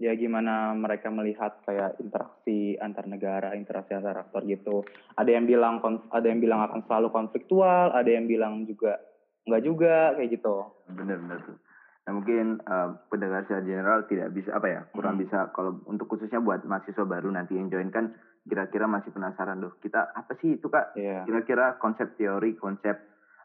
Ya 0.00 0.16
gimana 0.16 0.72
mereka 0.72 1.12
melihat 1.12 1.62
kayak 1.68 2.00
interaksi 2.00 2.74
antar 2.80 3.04
negara, 3.06 3.52
interaksi 3.54 3.92
antar 3.92 4.24
aktor 4.24 4.42
gitu. 4.48 4.82
Ada 5.14 5.36
yang 5.36 5.44
bilang 5.44 5.78
ada 6.10 6.26
yang 6.26 6.40
bilang 6.40 6.64
akan 6.64 6.80
selalu 6.88 7.12
konfliktual, 7.12 7.92
ada 7.92 8.08
yang 8.08 8.24
bilang 8.24 8.64
juga 8.64 8.98
enggak 9.46 9.62
juga 9.62 9.94
kayak 10.16 10.30
gitu. 10.32 10.56
Benar 10.88 11.16
benar 11.20 11.38
tuh. 11.44 11.56
Nah 12.02 12.12
mungkin 12.18 12.58
uh, 12.66 12.98
pendengar 13.12 13.46
secara 13.46 13.62
general 13.62 14.00
tidak 14.10 14.34
bisa 14.34 14.50
apa 14.56 14.66
ya 14.66 14.80
kurang 14.90 15.20
hmm. 15.20 15.22
bisa 15.28 15.38
kalau 15.54 15.78
untuk 15.86 16.10
khususnya 16.10 16.42
buat 16.42 16.64
mahasiswa 16.66 17.04
baru 17.06 17.30
nanti 17.30 17.54
yang 17.54 17.70
join 17.70 17.94
kan 17.94 18.16
kira-kira 18.42 18.90
masih 18.90 19.14
penasaran 19.14 19.62
loh 19.62 19.78
kita 19.78 20.10
apa 20.18 20.34
sih 20.42 20.58
itu 20.58 20.66
kak 20.66 20.98
yeah. 20.98 21.22
kira-kira 21.22 21.78
konsep 21.78 22.18
teori 22.18 22.58
konsep 22.58 22.98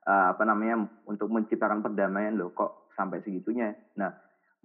uh, 0.07 0.33
apa 0.33 0.43
namanya 0.47 0.87
untuk 1.05 1.27
menciptakan 1.27 1.83
perdamaian 1.83 2.39
loh 2.39 2.55
kok 2.55 2.87
sampai 2.95 3.21
segitunya. 3.21 3.75
Nah, 3.99 4.09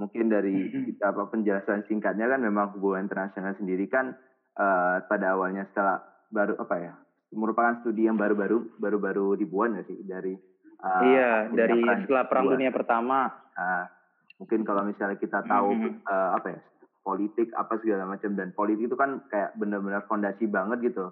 mungkin 0.01 0.31
dari 0.33 0.73
kita 0.89 1.12
apa 1.12 1.29
penjelasan 1.29 1.85
singkatnya 1.91 2.31
kan 2.31 2.41
memang 2.41 2.73
hubungan 2.79 3.05
internasional 3.05 3.53
sendiri 3.59 3.91
kan 3.91 4.17
uh, 4.57 5.05
pada 5.05 5.37
awalnya 5.37 5.69
setelah 5.69 6.01
baru 6.33 6.57
apa 6.57 6.77
ya 6.81 6.93
merupakan 7.33 7.81
studi 7.85 8.09
yang 8.09 8.17
baru-baru 8.17 8.77
baru-baru 8.81 9.37
dibuat 9.37 9.77
ya 9.77 9.83
sih 9.85 10.01
dari 10.05 10.33
uh, 10.81 11.03
iya 11.05 11.31
dari 11.53 11.81
setelah 12.05 12.25
perang 12.29 12.57
dunia 12.57 12.73
pertama 12.73 13.29
uh, 13.53 13.85
mungkin 14.41 14.65
kalau 14.65 14.85
misalnya 14.85 15.21
kita 15.21 15.45
tahu 15.45 15.77
mm-hmm. 15.77 16.09
uh, 16.09 16.31
apa 16.41 16.49
ya 16.57 16.61
politik 17.02 17.50
apa 17.59 17.78
segala 17.82 18.06
macam. 18.06 18.35
Dan 18.38 18.54
politik 18.54 18.90
itu 18.90 18.97
kan 18.97 19.23
kayak 19.28 19.54
benar-benar 19.59 20.06
fondasi 20.06 20.47
banget 20.49 20.94
gitu. 20.94 21.11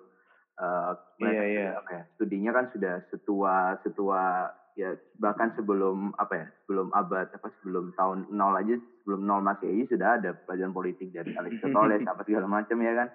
Uh, 0.61 0.93
iya, 1.25 1.45
iya. 1.49 1.69
apa 1.73 1.89
ya 1.89 2.03
studinya 2.21 2.53
kan 2.53 2.69
sudah 2.77 3.01
setua 3.09 3.81
setua 3.81 4.53
ya 4.77 4.93
bahkan 5.17 5.57
sebelum 5.57 6.13
apa 6.21 6.37
ya 6.37 6.47
sebelum 6.61 6.93
abad 6.93 7.33
apa 7.33 7.49
sebelum 7.61 7.97
tahun 7.97 8.29
nol 8.29 8.61
aja 8.61 8.77
sebelum 9.01 9.25
nol 9.25 9.41
masih 9.41 9.73
aja 9.73 9.85
sudah 9.89 10.09
ada 10.21 10.37
pelajaran 10.45 10.77
politik 10.77 11.17
dari 11.17 11.33
Aristoteles 11.33 12.05
apa 12.13 12.21
segala 12.29 12.45
macam 12.45 12.77
ya 12.85 12.93
kan. 12.93 13.09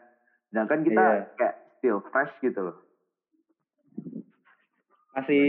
Sedangkan 0.49 0.79
kita 0.89 1.05
yeah. 1.05 1.35
kayak 1.37 1.55
still 1.77 1.99
fresh 2.09 2.33
gitu 2.41 2.59
loh. 2.65 2.77
Masih 5.13 5.45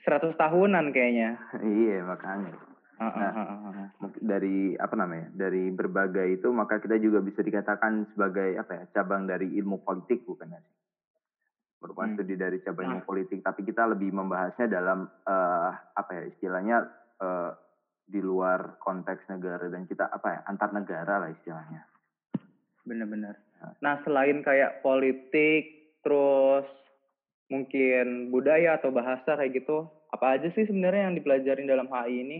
seratus 0.00 0.32
tahunan 0.40 0.96
kayaknya. 0.96 1.36
Iya 1.60 2.08
makanya 2.08 2.71
nah 3.10 3.32
dari 4.22 4.78
apa 4.78 4.94
namanya 4.94 5.26
dari 5.34 5.72
berbagai 5.74 6.38
itu 6.38 6.48
maka 6.54 6.78
kita 6.78 6.98
juga 7.02 7.18
bisa 7.18 7.42
dikatakan 7.42 8.06
sebagai 8.14 8.54
apa 8.60 8.72
ya 8.78 8.82
cabang 8.94 9.26
dari 9.26 9.50
ilmu 9.58 9.82
politik 9.82 10.22
bukan 10.22 10.54
sih 10.54 10.76
merupakan 11.82 12.14
hmm. 12.14 12.16
studi 12.22 12.34
dari 12.38 12.58
cabang 12.62 13.02
nah. 13.02 13.02
politik 13.02 13.42
tapi 13.42 13.66
kita 13.66 13.90
lebih 13.90 14.14
membahasnya 14.14 14.70
dalam 14.70 15.10
uh, 15.26 15.70
apa 15.98 16.10
ya 16.14 16.22
istilahnya 16.30 16.76
uh, 17.18 17.50
di 18.06 18.22
luar 18.22 18.78
konteks 18.78 19.26
negara 19.26 19.66
dan 19.66 19.90
kita 19.90 20.06
apa 20.06 20.28
ya 20.30 20.40
antar 20.46 20.70
negara 20.70 21.26
lah 21.26 21.30
istilahnya 21.34 21.82
benar-benar 22.86 23.34
nah. 23.58 23.74
nah 23.82 23.94
selain 24.06 24.46
kayak 24.46 24.86
politik 24.86 25.98
terus 26.06 26.66
mungkin 27.50 28.30
budaya 28.30 28.78
atau 28.78 28.94
bahasa 28.94 29.34
kayak 29.34 29.66
gitu 29.66 29.90
apa 30.14 30.38
aja 30.38 30.48
sih 30.54 30.64
sebenarnya 30.64 31.10
yang 31.10 31.16
dipelajarin 31.18 31.68
dalam 31.68 31.90
HI 31.90 32.14
ini 32.22 32.38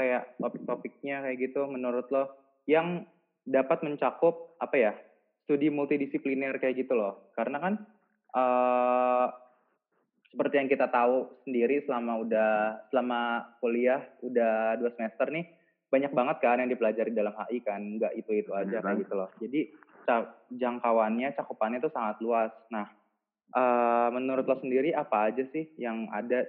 kayak 0.00 0.40
topik-topiknya 0.40 1.28
kayak 1.28 1.52
gitu 1.52 1.68
menurut 1.68 2.08
lo 2.08 2.24
yang 2.64 3.04
dapat 3.44 3.84
mencakup 3.84 4.56
apa 4.56 4.76
ya 4.80 4.92
studi 5.44 5.68
multidisipliner 5.68 6.56
kayak 6.56 6.80
gitu 6.80 6.96
loh. 6.96 7.28
Karena 7.36 7.60
kan 7.60 7.74
uh, 8.32 9.28
seperti 10.32 10.54
yang 10.56 10.70
kita 10.72 10.88
tahu 10.88 11.28
sendiri 11.44 11.84
selama 11.84 12.24
udah 12.24 12.50
selama 12.88 13.20
kuliah 13.60 14.00
udah 14.24 14.80
dua 14.80 14.90
semester 14.96 15.28
nih 15.28 15.44
banyak 15.90 16.14
banget 16.14 16.36
kan 16.38 16.62
yang 16.62 16.70
dipelajari 16.70 17.10
dalam 17.10 17.34
HI 17.34 17.58
kan 17.66 17.82
nggak 17.98 18.14
itu 18.14 18.40
itu 18.40 18.50
aja 18.56 18.80
kayak 18.80 19.04
gitu 19.04 19.14
loh. 19.18 19.28
Jadi 19.36 19.60
jangkauannya 20.54 21.34
cakupannya 21.36 21.82
itu 21.82 21.90
sangat 21.92 22.22
luas. 22.24 22.54
Nah 22.72 22.88
uh, 23.52 24.08
menurut 24.14 24.46
lo 24.46 24.56
sendiri 24.62 24.94
apa 24.94 25.28
aja 25.34 25.42
sih 25.50 25.66
yang 25.76 26.06
ada 26.14 26.46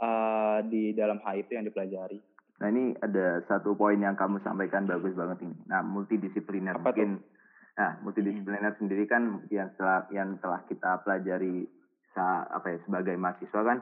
uh, 0.00 0.64
di 0.64 0.96
dalam 0.96 1.20
HI 1.20 1.44
itu 1.44 1.52
yang 1.60 1.68
dipelajari 1.68 2.18
nah 2.60 2.68
ini 2.68 2.92
ada 3.00 3.40
satu 3.48 3.72
poin 3.72 3.96
yang 3.96 4.14
kamu 4.14 4.44
sampaikan 4.44 4.84
bagus 4.84 5.16
banget 5.16 5.48
ini 5.48 5.56
nah 5.64 5.80
multidisipliner 5.80 6.76
apa 6.76 6.92
mungkin 6.92 7.18
tuh? 7.18 7.40
Nah, 7.80 7.96
multidisipliner 8.04 8.76
hmm. 8.76 8.80
sendiri 8.82 9.04
kan 9.08 9.40
yang 9.48 9.72
telah 9.80 10.04
yang 10.12 10.36
telah 10.44 10.60
kita 10.68 11.00
pelajari 11.00 11.64
sa, 12.12 12.44
apa 12.52 12.76
ya 12.76 12.78
sebagai 12.84 13.16
mahasiswa 13.16 13.60
kan 13.64 13.78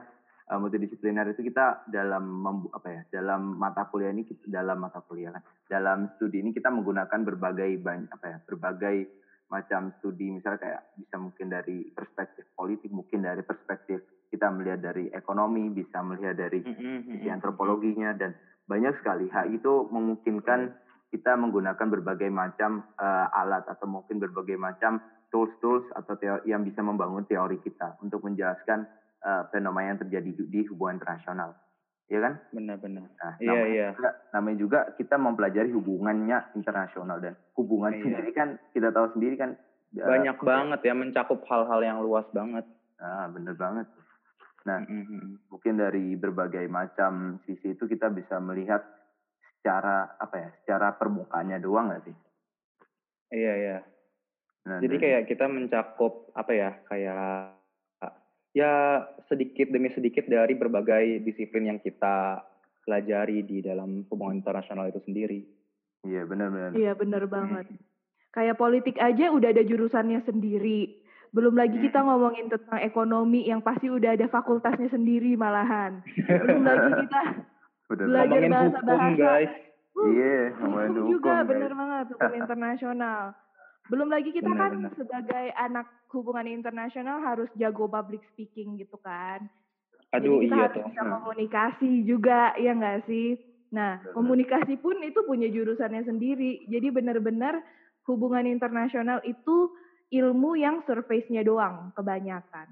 uh, 0.47 0.59
multidisipliner 0.61 1.27
itu 1.35 1.43
kita 1.43 1.83
dalam 1.91 2.45
apa 2.71 2.87
ya 2.87 3.01
dalam 3.11 3.59
mata 3.59 3.91
kuliah 3.91 4.15
ini 4.15 4.23
kita, 4.23 4.47
dalam 4.47 4.79
mata 4.79 5.03
kuliah 5.03 5.35
kan 5.35 5.43
dalam 5.67 6.15
studi 6.15 6.39
ini 6.39 6.55
kita 6.55 6.71
menggunakan 6.71 7.27
berbagai 7.27 7.75
banyak 7.83 8.07
apa 8.07 8.25
ya 8.29 8.37
berbagai 8.47 8.97
macam 9.49 9.91
studi 9.97 10.29
misalnya 10.29 10.61
kayak 10.61 10.81
bisa 10.95 11.15
mungkin 11.17 11.47
dari 11.49 11.77
perspektif 11.89 12.45
politik 12.53 12.93
mungkin 12.93 13.25
dari 13.25 13.41
perspektif 13.41 13.99
kita 14.29 14.47
melihat 14.53 14.79
dari 14.93 15.09
ekonomi 15.09 15.73
bisa 15.73 16.05
melihat 16.05 16.37
dari 16.37 16.61
mm 16.61 16.75
-hmm. 16.77 16.99
sisi 17.17 17.27
antropologinya 17.33 18.13
dan 18.13 18.31
banyak 18.69 18.93
sekali 19.01 19.25
hal 19.33 19.49
itu 19.49 19.89
memungkinkan 19.89 20.77
kita 21.09 21.33
menggunakan 21.33 21.89
berbagai 21.89 22.29
macam 22.29 22.85
uh, 23.01 23.27
alat 23.33 23.65
atau 23.65 23.89
mungkin 23.89 24.21
berbagai 24.21 24.61
macam 24.61 25.01
tools-tools 25.33 25.89
atau 25.97 26.13
teori, 26.21 26.45
yang 26.45 26.61
bisa 26.61 26.85
membangun 26.85 27.25
teori 27.25 27.57
kita 27.65 27.97
untuk 28.05 28.21
menjelaskan 28.21 28.85
uh, 29.25 29.49
fenomena 29.49 29.97
yang 29.97 29.99
terjadi 30.05 30.29
di 30.45 30.61
hubungan 30.69 31.01
internasional. 31.01 31.57
Ya 32.09 32.21
kan? 32.25 32.41
Benar-benar. 32.53 33.05
Nah, 33.09 33.33
iya, 33.37 33.49
namanya, 33.49 33.69
iya. 33.73 33.87
Juga, 33.93 34.11
namanya 34.33 34.57
juga 34.57 34.79
kita 34.97 35.15
mempelajari 35.17 35.69
hubungannya 35.73 36.37
internasional 36.57 37.17
dan 37.21 37.33
hubungan 37.57 37.93
iya. 37.93 38.01
sendiri 38.05 38.29
kan 38.33 38.49
kita 38.73 38.89
tahu 38.93 39.13
sendiri 39.17 39.37
kan 39.37 39.57
banyak 39.93 40.37
uh, 40.37 40.45
banget 40.45 40.79
ya 40.85 40.93
mencakup 40.93 41.41
hal-hal 41.49 41.81
yang 41.81 41.97
luas 42.05 42.25
banget. 42.29 42.65
Ah, 43.01 43.25
benar 43.33 43.57
banget. 43.57 43.89
Nah, 44.67 44.83
mm 44.83 45.03
-hmm. 45.07 45.23
mungkin 45.53 45.79
dari 45.79 46.19
berbagai 46.19 46.67
macam 46.67 47.39
sisi 47.47 47.73
itu 47.77 47.87
kita 47.87 48.11
bisa 48.11 48.37
melihat 48.43 48.83
secara 49.59 50.15
apa 50.15 50.35
ya 50.39 50.49
secara 50.63 50.95
permukaannya 50.95 51.59
doang 51.59 51.91
nggak 51.91 52.03
sih 52.07 52.15
iya 53.35 53.53
iya 53.59 53.77
nah, 54.63 54.79
jadi 54.79 54.95
kayak 54.95 55.23
kita 55.27 55.51
mencakup 55.51 56.31
apa 56.31 56.51
ya 56.55 56.71
kayak 56.87 57.59
ya 58.55 59.03
sedikit 59.27 59.67
demi 59.67 59.91
sedikit 59.91 60.25
dari 60.31 60.55
berbagai 60.55 61.21
disiplin 61.27 61.75
yang 61.75 61.79
kita 61.83 62.39
pelajari 62.87 63.43
di 63.43 63.59
dalam 63.59 64.07
hubungan 64.07 64.39
internasional 64.39 64.87
itu 64.87 65.03
sendiri 65.03 65.59
Iya 66.07 66.23
benar-benar. 66.23 66.71
Iya 66.79 66.95
bener 66.95 67.27
banget. 67.27 67.65
Kayak 68.31 68.55
politik 68.55 68.95
aja 69.03 69.35
udah 69.35 69.51
ada 69.51 69.67
jurusannya 69.67 70.23
sendiri. 70.23 70.95
Belum 71.29 71.53
lagi 71.53 71.77
kita 71.77 72.01
ngomongin 72.01 72.49
tentang 72.49 72.79
ekonomi 72.79 73.45
yang 73.45 73.61
pasti 73.61 73.85
udah 73.85 74.17
ada 74.17 74.25
fakultasnya 74.25 74.89
sendiri 74.89 75.33
malahan. 75.33 76.01
Belum 76.17 76.63
lagi 76.63 76.89
kita 77.05 77.21
Benar. 77.87 78.05
belajar 78.05 78.39
bahasa-bahasa. 78.47 79.15
guys. 79.15 79.53
Uh, 79.91 80.05
Iya, 80.07 80.55
hukum 80.55 80.71
hukum, 80.95 81.09
juga 81.11 81.33
guys. 81.35 81.47
bener 81.49 81.71
banget 81.73 82.05
hukum 82.13 82.33
internasional. 82.33 83.23
Belum 83.89 84.07
lagi 84.07 84.29
kita 84.29 84.45
Bener, 84.45 84.61
kan 84.61 84.71
bener. 84.79 84.91
sebagai 84.95 85.45
anak 85.55 85.87
hubungan 86.09 86.45
internasional 86.45 87.17
harus 87.19 87.49
jago 87.53 87.85
public 87.85 88.21
speaking 88.31 88.77
gitu 88.77 88.95
kan. 89.01 89.49
Aduh, 90.09 90.39
Jadi 90.39 90.45
kita 90.45 90.55
iya 90.55 90.65
harus 90.65 90.81
bisa 90.87 91.01
komunikasi 91.03 91.91
juga, 92.05 92.39
ya 92.55 92.71
nggak 92.73 93.05
sih? 93.05 93.37
Nah, 93.69 94.01
komunikasi 94.13 94.77
pun 94.77 94.97
itu 95.01 95.21
punya 95.21 95.45
jurusannya 95.45 96.01
sendiri. 96.01 96.65
Jadi 96.65 96.89
benar-benar 96.89 97.61
hubungan 98.05 98.45
internasional 98.45 99.21
itu 99.21 99.69
ilmu 100.09 100.57
yang 100.57 100.81
surface-nya 100.85 101.45
doang 101.45 101.93
kebanyakan. 101.93 102.67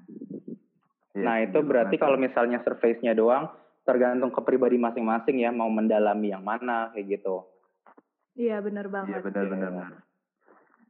Iya, 1.13 1.25
Nah, 1.25 1.36
itu 1.41 1.58
setuju 1.62 1.70
berarti 1.70 1.96
kalau 1.98 2.17
misalnya 2.17 2.62
surface-nya 2.62 3.13
doang, 3.17 3.50
tergantung 3.86 4.29
ke 4.34 4.41
pribadi 4.41 4.77
masing-masing 4.77 5.41
ya, 5.41 5.50
mau 5.50 5.70
mendalami 5.70 6.29
yang 6.34 6.46
mana, 6.46 6.94
kayak 6.94 7.17
gitu. 7.17 7.46
Iya, 8.38 8.62
benar 8.62 8.86
Iya 8.86 8.94
banget. 8.94 9.22
benar-benar. 9.25 9.72
Iya. 9.74 9.82
benar. 9.82 10.08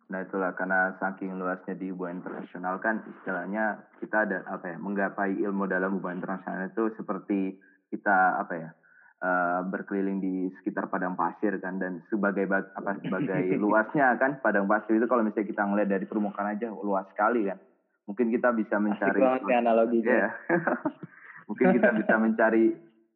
Nah 0.07 0.23
itulah 0.23 0.51
karena 0.55 0.95
saking 1.03 1.35
luasnya 1.35 1.75
di 1.75 1.91
hubungan 1.91 2.23
internasional 2.23 2.79
kan 2.79 3.03
istilahnya 3.11 3.91
kita 3.99 4.23
ada 4.23 4.39
apa 4.47 4.71
ya 4.71 4.77
menggapai 4.79 5.35
ilmu 5.35 5.67
dalam 5.67 5.99
hubungan 5.99 6.23
internasional 6.23 6.71
itu 6.71 6.95
seperti 6.95 7.59
kita 7.91 8.39
apa 8.39 8.53
ya 8.55 8.69
eh, 9.17 9.61
berkeliling 9.65 10.17
di 10.17 10.33
sekitar 10.55 10.87
padang 10.87 11.13
pasir 11.13 11.57
kan 11.57 11.77
dan 11.77 12.01
sebagai 12.07 12.45
ba- 12.45 12.69
apa 12.73 12.97
sebagai 13.03 13.55
luasnya 13.55 14.13
kan 14.15 14.37
padang 14.39 14.65
pasir 14.65 14.95
itu 14.95 15.05
kalau 15.05 15.21
misalnya 15.21 15.47
kita 15.47 15.63
ngeliat 15.63 15.89
dari 15.89 16.05
permukaan 16.05 16.53
aja 16.53 16.69
luas 16.69 17.05
sekali 17.11 17.45
kan 17.45 17.57
mungkin 18.05 18.29
kita 18.29 18.51
bisa 18.51 18.77
Asik 18.77 18.83
mencari 18.87 19.19
nih 19.19 19.55
analoginya. 19.57 20.07
Iya. 20.07 20.29
Mungkin 21.47 21.67
kita 21.75 21.89
bisa 21.93 22.15
mencari 22.17 22.65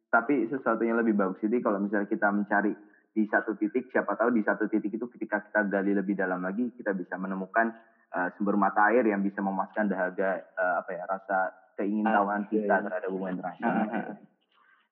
tapi 0.08 0.44
sesuatu 0.46 0.84
yang 0.84 0.96
lebih 0.96 1.12
bagus 1.14 1.40
jadi 1.40 1.60
kalau 1.60 1.80
misalnya 1.80 2.04
kita 2.04 2.28
mencari 2.28 2.72
di 3.12 3.28
satu 3.28 3.56
titik 3.56 3.88
siapa 3.88 4.12
tahu 4.12 4.32
di 4.32 4.40
satu 4.40 4.68
titik 4.68 4.92
itu 4.92 5.04
ketika 5.08 5.40
kita 5.44 5.68
gali 5.68 5.92
lebih 5.92 6.12
dalam 6.12 6.40
lagi 6.40 6.72
kita 6.72 6.92
bisa 6.92 7.16
menemukan 7.16 7.72
uh, 8.10 8.28
sumber 8.36 8.56
mata 8.56 8.88
air 8.88 9.04
yang 9.04 9.20
bisa 9.20 9.40
memuaskan 9.40 9.88
dahaga 9.88 10.44
uh, 10.56 10.80
apa 10.80 10.90
ya 10.92 11.04
rasa 11.04 11.38
keingintahuan 11.76 12.44
Ah, 12.44 12.48
kita 12.48 12.74
iya. 12.76 12.84
terhadap 12.84 13.08
hubungan 13.08 13.32
internasional. 13.36 13.84
ah, 13.84 13.96
ah. 14.12 14.16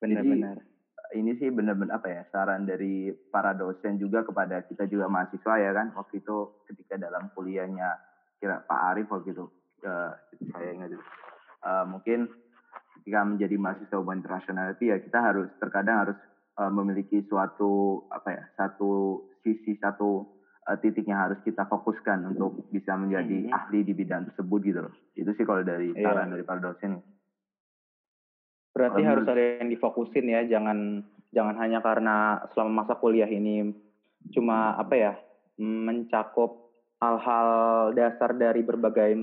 Benar-benar. 0.01 0.57
Ini 1.11 1.43
sih 1.43 1.51
benar-benar 1.51 1.99
apa 1.99 2.07
ya 2.07 2.23
saran 2.31 2.65
dari 2.65 3.11
para 3.35 3.51
dosen 3.51 3.99
juga 3.99 4.23
kepada 4.23 4.63
kita 4.63 4.87
juga 4.87 5.11
mahasiswa 5.11 5.59
ya 5.59 5.75
kan 5.75 5.91
waktu 5.93 6.23
itu 6.23 6.37
ketika 6.71 6.95
dalam 6.95 7.35
kuliahnya 7.35 7.99
kira 8.39 8.63
Pak 8.63 8.81
Arif 8.95 9.11
waktu 9.11 9.35
itu 9.35 9.51
uh, 9.83 10.15
saya 10.55 10.71
ingat 10.71 10.95
itu. 10.95 11.03
Uh, 11.61 11.85
mungkin 11.85 12.31
ketika 13.03 13.27
menjadi 13.27 13.57
mahasiswa 13.59 13.97
hubungan 13.99 14.23
internasional 14.23 14.71
itu 14.71 14.89
ya 14.89 15.03
kita 15.03 15.19
harus 15.19 15.51
terkadang 15.59 16.09
harus 16.09 16.19
uh, 16.63 16.71
memiliki 16.71 17.27
suatu 17.27 18.05
apa 18.09 18.29
ya 18.31 18.43
satu 18.55 19.19
sisi 19.43 19.77
satu 19.83 20.25
uh, 20.69 20.77
titik 20.79 21.05
yang 21.05 21.27
harus 21.27 21.43
kita 21.43 21.67
fokuskan 21.67 22.23
untuk 22.29 22.71
bisa 22.71 22.95
menjadi 22.95 23.51
Mhm. 23.51 23.53
ahli 23.53 23.83
di 23.83 23.93
bidang 23.93 24.31
tersebut 24.31 24.61
gitu 24.63 24.81
loh 24.87 24.95
itu 25.19 25.31
sih 25.35 25.43
kalau 25.43 25.67
dari 25.67 25.91
Iya. 25.91 26.07
saran 26.07 26.31
dari 26.31 26.45
para 26.47 26.61
dosen 26.63 27.03
Berarti 28.71 29.03
harus 29.03 29.27
ada 29.27 29.61
yang 29.61 29.69
difokusin 29.69 30.31
ya, 30.31 30.41
jangan 30.47 31.03
jangan 31.35 31.57
hanya 31.59 31.83
karena 31.83 32.43
selama 32.55 32.83
masa 32.85 32.95
kuliah 32.99 33.27
ini 33.27 33.71
cuma 34.31 34.79
apa 34.79 34.95
ya 34.95 35.13
mencakup 35.59 36.71
hal-hal 37.01 37.49
dasar 37.97 38.37
dari 38.37 38.63
berbagai 38.63 39.17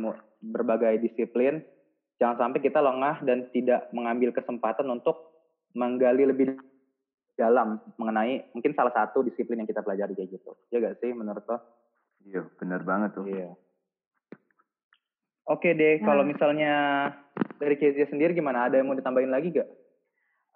berbagai 0.44 1.00
disiplin. 1.02 1.64
Jangan 2.18 2.50
sampai 2.50 2.60
kita 2.66 2.82
lengah 2.82 3.22
dan 3.24 3.46
tidak 3.54 3.94
mengambil 3.94 4.34
kesempatan 4.34 4.90
untuk 4.90 5.38
menggali 5.78 6.26
lebih 6.26 6.58
dalam 7.38 7.78
mengenai 8.02 8.50
mungkin 8.58 8.74
salah 8.74 8.90
satu 8.90 9.22
disiplin 9.22 9.62
yang 9.62 9.70
kita 9.70 9.86
pelajari 9.86 10.18
kayak 10.18 10.34
gitu. 10.34 10.58
Ya 10.74 10.82
gak 10.82 10.98
sih 11.00 11.14
menurut 11.14 11.46
lo? 11.46 11.58
iya 12.28 12.44
benar 12.60 12.82
banget 12.84 13.16
tuh 13.16 13.24
Iya. 13.30 13.54
Oke 15.48 15.72
deh, 15.72 16.04
kalau 16.04 16.28
Nah. 16.28 16.30
misalnya 16.34 16.74
dari 17.58 17.76
Kezia 17.78 18.06
sendiri 18.08 18.34
gimana? 18.34 18.67
Ada 18.67 18.82
yang 18.82 18.88
mau 18.91 18.97
ditambahin 18.97 19.32
lagi 19.32 19.54
gak? 19.54 19.69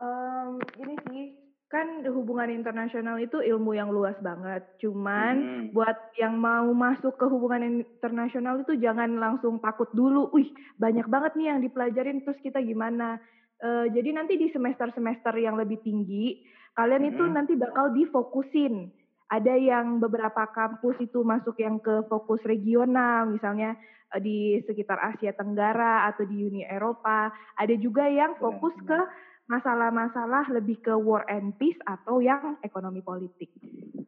Em, 0.02 0.58
ini 0.82 0.96
sih 1.08 1.26
kan 1.72 2.04
hubungan 2.04 2.52
internasional 2.52 3.16
itu 3.16 3.40
ilmu 3.40 3.72
yang 3.72 3.96
luas 3.96 4.20
banget. 4.20 4.68
Cuman 4.84 5.36
Hmm. 5.40 5.66
buat 5.72 5.96
yang 6.20 6.36
mau 6.36 6.68
masuk 6.76 7.16
ke 7.16 7.26
hubungan 7.32 7.64
internasional 7.64 8.60
itu 8.60 8.76
jangan 8.76 9.16
langsung 9.16 9.64
takut 9.64 9.88
dulu. 9.96 10.28
Wih, 10.36 10.52
banyak 10.76 11.08
banget 11.08 11.40
nih 11.40 11.48
yang 11.48 11.60
dipelajarin 11.64 12.28
terus 12.28 12.40
kita 12.44 12.60
gimana? 12.60 13.24
Eh, 13.62 13.88
jadi 13.94 14.10
nanti 14.12 14.42
di 14.42 14.50
semester-semester 14.52 15.38
yang 15.38 15.54
lebih 15.54 15.80
tinggi, 15.86 16.44
kalian 16.74 17.14
itu 17.14 17.24
Mm-mm. 17.24 17.36
nanti 17.38 17.54
bakal 17.56 17.94
difokusin. 17.94 18.90
Ada 19.32 19.56
yang 19.56 20.04
beberapa 20.04 20.44
kampus 20.52 21.00
itu 21.00 21.24
masuk 21.24 21.56
yang 21.56 21.80
ke 21.80 22.04
fokus 22.12 22.44
regional, 22.44 23.32
misalnya 23.32 23.80
eh, 24.12 24.20
di 24.20 24.60
sekitar 24.68 25.00
Asia 25.00 25.32
Tenggara 25.32 26.12
atau 26.12 26.28
di 26.28 26.44
Uni 26.44 26.68
Eropa. 26.68 27.32
Ada 27.56 27.80
juga 27.80 28.12
yang 28.12 28.36
Benar, 28.36 28.44
fokus 28.44 28.76
benar. 28.84 28.88
ke 28.92 29.00
masalah-masalah 29.48 30.52
lebih 30.52 30.84
ke 30.84 30.94
war 30.96 31.24
and 31.28 31.56
peace 31.56 31.80
atau 31.84 32.20
yang 32.20 32.60
ekonomi 32.64 33.00
politik. 33.00 33.52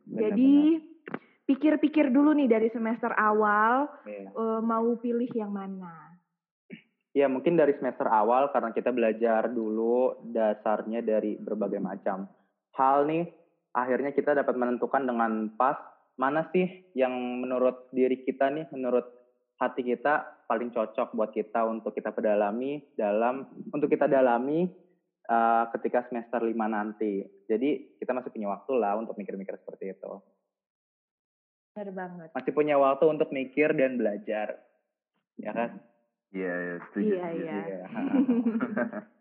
Jadi 0.07 0.79
pikir-pikir 1.43 2.11
dulu 2.11 2.31
nih 2.31 2.47
dari 2.47 2.69
semester 2.71 3.11
awal 3.15 3.87
Iya. 4.03 4.31
eh, 4.31 4.59
mau 4.63 4.91
pilih 4.99 5.31
yang 5.35 5.51
mana. 5.51 6.15
Ya 7.13 7.29
mungkin 7.29 7.53
dari 7.53 7.77
semester 7.77 8.09
awal 8.09 8.49
karena 8.49 8.73
kita 8.73 8.89
belajar 8.89 9.45
dulu 9.47 10.17
dasarnya 10.33 11.05
dari 11.05 11.37
berbagai 11.37 11.77
macam 11.77 12.25
hal 12.73 13.05
nih. 13.05 13.29
Akhirnya 13.73 14.13
kita 14.13 14.37
dapat 14.37 14.53
menentukan 14.53 15.03
dengan 15.03 15.49
pas 15.57 15.75
mana 16.13 16.45
sih 16.53 16.93
yang 16.93 17.13
menurut 17.41 17.89
diri 17.89 18.21
kita 18.21 18.53
nih, 18.53 18.69
menurut 18.69 19.05
hati 19.57 19.81
kita 19.81 20.45
paling 20.45 20.69
cocok 20.69 21.17
buat 21.17 21.33
kita 21.33 21.65
untuk 21.65 21.97
kita 21.97 22.13
pedalami 22.13 22.85
dalam 22.93 23.49
untuk 23.73 23.89
kita 23.89 24.05
dalami 24.05 24.69
uh, 25.29 25.65
ketika 25.73 26.05
semester 26.09 26.45
5 26.45 26.53
nanti. 26.69 27.25
Jadi 27.49 27.97
kita 27.97 28.13
masih 28.13 28.29
punya 28.29 28.53
waktu 28.53 28.73
lah 28.77 28.93
untuk 28.99 29.17
mikir-mikir 29.17 29.57
seperti 29.57 29.97
itu. 29.97 30.11
Benar 31.73 31.89
banget. 31.97 32.29
Masih 32.37 32.53
punya 32.53 32.77
waktu 32.77 33.05
untuk 33.09 33.33
mikir 33.33 33.73
dan 33.73 33.97
belajar. 33.97 34.61
Ya 35.41 35.49
kan? 35.49 35.81
iya 36.29 36.53
iya, 36.53 36.73
Iya, 36.77 36.85
setuju. 36.89 37.13
iya. 37.13 37.57
Iya. 37.65 37.83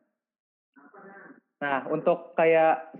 Nah, 1.63 1.87
untuk 1.95 2.35
kayak 2.35 2.91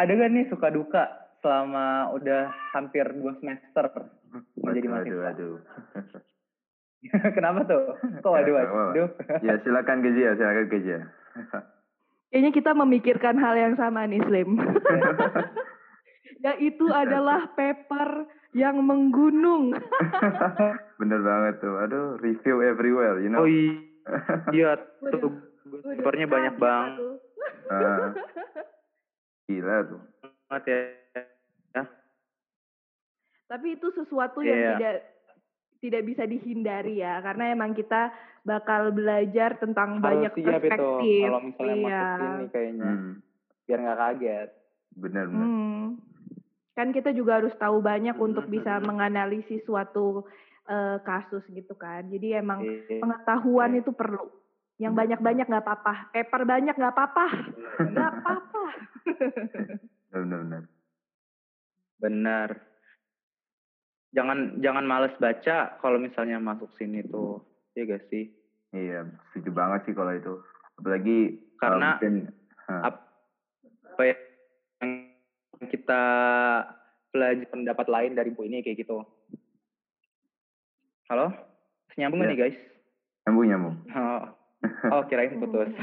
ada 0.00 0.12
gak 0.16 0.32
nih 0.32 0.48
suka 0.48 0.72
duka 0.72 1.02
selama 1.44 2.08
udah 2.16 2.48
hampir 2.72 3.04
dua 3.12 3.36
semester 3.40 3.84
menjadi 4.56 4.88
mahasiswa? 4.88 5.12
waduh, 5.12 5.18
waduh. 5.20 5.54
Kenapa 7.36 7.60
tuh? 7.68 7.96
Kok 8.24 8.32
waduh 8.32 8.54
waduh? 8.56 9.08
ya 9.46 9.60
silakan 9.60 10.00
Kezia 10.00 10.36
silakan 10.36 10.66
Kezia 10.72 10.98
Kayaknya 12.30 12.50
kita 12.54 12.70
memikirkan 12.78 13.42
hal 13.42 13.58
yang 13.58 13.74
sama 13.74 14.06
nih, 14.06 14.22
Slim. 14.22 14.54
Yaitu 16.46 16.86
adalah 16.86 17.50
paper 17.58 18.30
yang 18.54 18.78
menggunung. 18.86 19.74
bener 21.00 21.20
banget 21.26 21.54
tuh 21.58 21.74
aduh 21.80 22.06
review 22.22 22.60
everywhere 22.62 23.18
you 23.18 23.32
know 23.32 23.42
Oh 23.42 23.50
iya, 24.52 24.76
tuh 25.16 25.32
papernya 26.00 26.26
banyak 26.30 26.54
banget. 26.60 26.92
Gila 29.50 29.76
tuh 29.84 30.00
ya. 30.62 31.82
Tapi 33.44 33.66
itu 33.74 33.86
sesuatu 33.90 34.38
yang 34.40 34.54
Iya. 34.56 34.70
tidak 34.78 34.94
tidak 35.80 36.02
bisa 36.04 36.22
dihindari 36.22 37.00
ya, 37.00 37.18
karena 37.18 37.50
emang 37.50 37.72
kita 37.72 38.12
bakal 38.42 38.92
belajar 38.92 39.56
tentang 39.56 39.98
banyak 39.98 40.28
Harus 40.28 40.38
siap 40.38 40.60
itu 40.60 40.68
perspektif. 40.70 41.22
kalau 41.24 41.40
misalnya 41.42 41.74
iya. 41.74 41.82
masuk 41.82 42.14
sini 42.20 42.46
kayaknya. 42.46 42.90
hmm, 42.92 43.12
Biar 43.64 43.78
nggak 43.80 43.98
kaget. 43.98 44.50
bener 44.92 45.24
bener 45.26 45.46
Hmm. 45.46 45.86
Kan 46.72 46.90
kita 46.90 47.10
juga 47.10 47.38
harus 47.38 47.54
tahu 47.56 47.78
banyak 47.80 48.14
untuk 48.16 48.46
Hmm. 48.46 48.52
bisa 48.52 48.78
menganalisis 48.78 49.62
suatu 49.64 50.22
eh, 50.66 50.98
kasus 51.02 51.42
gitu 51.48 51.74
kan. 51.74 52.06
Jadi 52.06 52.30
emang 52.32 52.62
Iya. 52.62 53.02
pengetahuan 53.02 53.74
Iya. 53.74 53.82
itu 53.82 53.90
perlu. 53.90 54.30
Yang 54.80 54.94
banyak-banyak 54.96 55.46
nggak 55.46 55.64
apa-apa. 55.68 55.94
Paper 56.08 56.42
banyak 56.48 56.72
nggak 56.72 56.94
apa-apa. 56.96 57.26
Nggak 57.84 58.10
apa-apa. 58.16 58.64
bener 60.10 60.64
Benar. 62.00 62.48
Jangan 64.10 64.58
jangan 64.58 64.84
males 64.88 65.12
baca 65.20 65.76
kalau 65.78 66.00
misalnya 66.00 66.40
masuk 66.40 66.72
sini 66.80 67.04
tuh. 67.04 67.44
Iya 67.76 67.94
gak 67.96 68.08
sih? 68.10 68.24
iya 68.70 69.02
setuju 69.30 69.50
banget 69.50 69.82
sih 69.82 69.94
kalau 69.98 70.14
itu 70.14 70.34
apalagi 70.78 71.42
Karena 71.58 71.90
uh, 71.90 71.98
mungkin, 71.98 72.14
ap- 72.86 73.10
apa 73.90 74.02
yang 74.06 74.90
kita 75.66 76.02
belajar 77.10 77.50
pendapat 77.50 77.86
lain 77.90 78.14
dari 78.14 78.30
bu 78.30 78.46
ini 78.46 78.62
kayak 78.62 78.86
gitu. 78.86 79.02
Halo, 81.10 81.34
nyambung 81.98 82.22
Ya. 82.22 82.30
nih 82.30 82.38
guys? 82.38 82.58
Nyambung 83.26 83.46
nyambung. 83.50 83.76
Oh, 83.90 84.22
oh 84.92 85.02
kirain 85.06 85.36
putus. 85.36 85.70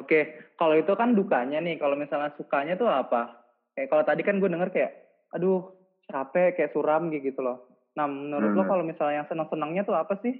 Oke, 0.00 0.20
kalau 0.54 0.74
itu 0.74 0.92
kan 0.94 1.12
dukanya 1.12 1.58
nih. 1.58 1.76
Kalau 1.76 1.94
misalnya 1.94 2.30
sukanya 2.36 2.74
tuh 2.74 2.86
apa? 2.86 3.42
Kayak 3.74 3.88
kalau 3.90 4.04
tadi 4.04 4.22
kan 4.22 4.38
gue 4.38 4.46
denger 4.46 4.70
kayak, 4.70 4.92
aduh 5.30 5.74
capek 6.06 6.54
kayak 6.54 6.72
suram 6.72 7.10
gitu 7.10 7.42
loh. 7.42 7.66
Nah 7.92 8.06
menurut 8.06 8.52
lo 8.52 8.62
Hmm. 8.62 8.70
kalau 8.70 8.84
misalnya 8.84 9.20
yang 9.20 9.28
seneng-senengnya 9.28 9.82
tuh 9.82 9.96
apa 9.96 10.14
sih? 10.20 10.38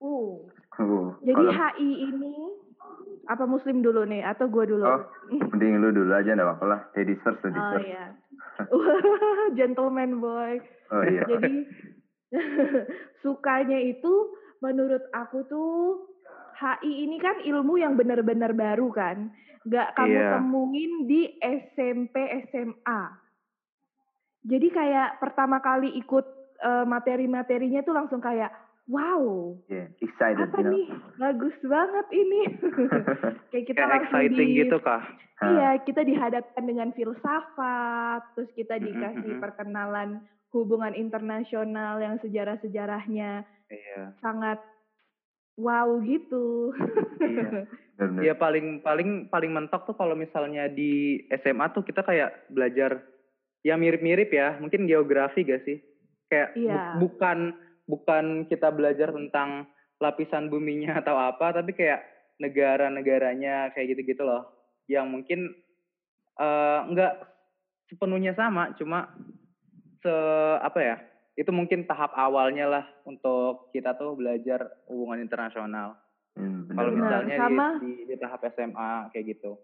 Uh, 0.00 0.48
Uh, 0.80 1.12
jadi 1.20 1.36
kalau- 1.36 1.52
HI 1.76 1.90
ini 2.08 2.34
apa 3.28 3.44
muslim 3.44 3.84
dulu 3.84 4.08
nih 4.08 4.24
atau 4.24 4.48
gue 4.48 4.64
dulu? 4.64 4.80
Oh, 4.80 5.04
mending 5.28 5.76
lu 5.76 5.92
dulu 5.92 6.08
aja 6.10 6.32
enggak 6.32 6.48
apa-apa 6.48 6.64
lah. 6.64 6.80
Ladies 6.96 7.20
first, 7.20 7.44
ladies 7.44 7.60
Oh 7.60 7.70
first. 7.76 7.84
iya. 7.84 8.04
Gentleman 9.60 10.16
boy. 10.18 10.56
Oh 10.88 11.04
iya. 11.04 11.28
Jadi 11.28 11.68
sukanya 13.20 13.76
itu 13.76 14.12
menurut 14.60 15.04
aku 15.12 15.44
tuh 15.48 16.04
HI 16.60 17.08
ini 17.08 17.16
kan 17.16 17.40
ilmu 17.40 17.80
yang 17.80 17.96
benar-benar 17.96 18.52
baru 18.52 18.92
kan. 18.92 19.32
Gak 19.64 19.96
kamu 19.96 20.16
Iya. 20.16 20.30
temuin 20.36 20.92
di 21.08 21.20
SMP 21.40 22.16
SMA. 22.48 23.02
Jadi 24.44 24.68
kayak 24.72 25.20
pertama 25.20 25.60
kali 25.60 25.92
ikut 26.00 26.24
eh, 26.60 26.84
materi-materinya 26.84 27.80
tuh 27.80 27.96
langsung 27.96 28.20
kayak 28.20 28.52
wow, 28.90 29.54
Yeah, 29.70 29.86
excited, 30.02 30.50
apa 30.50 30.58
you 30.60 30.64
know. 30.66 30.72
nih? 30.74 30.86
Bagus 31.16 31.56
banget 31.62 32.06
ini. 32.10 32.40
kayak 33.54 33.64
kita 33.70 33.78
Kayak 33.78 33.90
langsung 33.94 34.18
exciting 34.18 34.48
di 34.50 34.58
gitu 34.66 34.76
kah? 34.82 35.02
Iya, 35.40 35.70
kita 35.88 36.02
dihadapkan 36.04 36.64
dengan 36.68 36.92
filsafat, 36.92 38.20
terus 38.36 38.50
kita 38.52 38.76
mm, 38.76 38.84
dikasih 38.84 39.32
mm. 39.38 39.40
perkenalan 39.40 40.20
hubungan 40.52 40.92
internasional 40.92 41.96
yang 42.02 42.20
sejarah-sejarahnya 42.20 43.46
Iya. 43.70 44.18
sangat 44.18 44.58
wow 45.54 45.86
gitu. 46.02 46.74
Iya. 47.22 47.70
Bener-bener. 47.94 48.22
Ya 48.24 48.34
paling 48.34 48.80
paling 48.80 49.28
paling 49.28 49.52
mentok 49.52 49.86
tuh 49.86 49.94
kalau 49.94 50.16
misalnya 50.16 50.66
di 50.66 51.20
SMA 51.30 51.70
tuh 51.70 51.84
kita 51.84 52.00
kayak 52.02 52.48
belajar 52.50 53.04
ya 53.60 53.76
mirip-mirip 53.76 54.32
ya, 54.32 54.56
mungkin 54.56 54.88
geografi 54.88 55.44
gak 55.44 55.62
sih? 55.68 55.78
Kayak 56.26 56.56
bu- 56.56 56.58
Iya. 56.64 56.82
bukan 56.96 57.38
bukan 57.84 58.24
kita 58.48 58.72
belajar 58.72 59.12
tentang 59.12 59.68
lapisan 60.00 60.48
buminya 60.48 60.96
atau 60.98 61.14
apa, 61.14 61.52
tapi 61.52 61.76
kayak 61.76 62.00
negara-negaranya 62.40 63.70
kayak 63.76 63.94
gitu-gitu 63.94 64.24
loh. 64.24 64.48
Yang 64.88 65.06
mungkin 65.06 65.40
eh, 66.40 66.80
nggak 66.88 67.14
sepenuhnya 67.92 68.32
sama, 68.32 68.72
cuma 68.80 69.12
se 70.00 70.14
apa 70.64 70.80
ya? 70.80 70.96
Itu 71.38 71.50
mungkin 71.54 71.86
tahap 71.86 72.12
awalnya 72.14 72.66
lah 72.66 72.84
untuk 73.06 73.70
kita 73.70 73.96
tuh 73.96 74.18
belajar 74.18 74.82
hubungan 74.90 75.22
internasional. 75.22 75.96
Hmm, 76.36 76.70
Kalau 76.70 76.90
misalnya 76.94 77.36
sama. 77.36 77.66
di, 77.82 78.06
di, 78.06 78.14
di 78.14 78.14
tahap 78.18 78.40
SMA 78.54 79.10
kayak 79.14 79.26
gitu. 79.36 79.58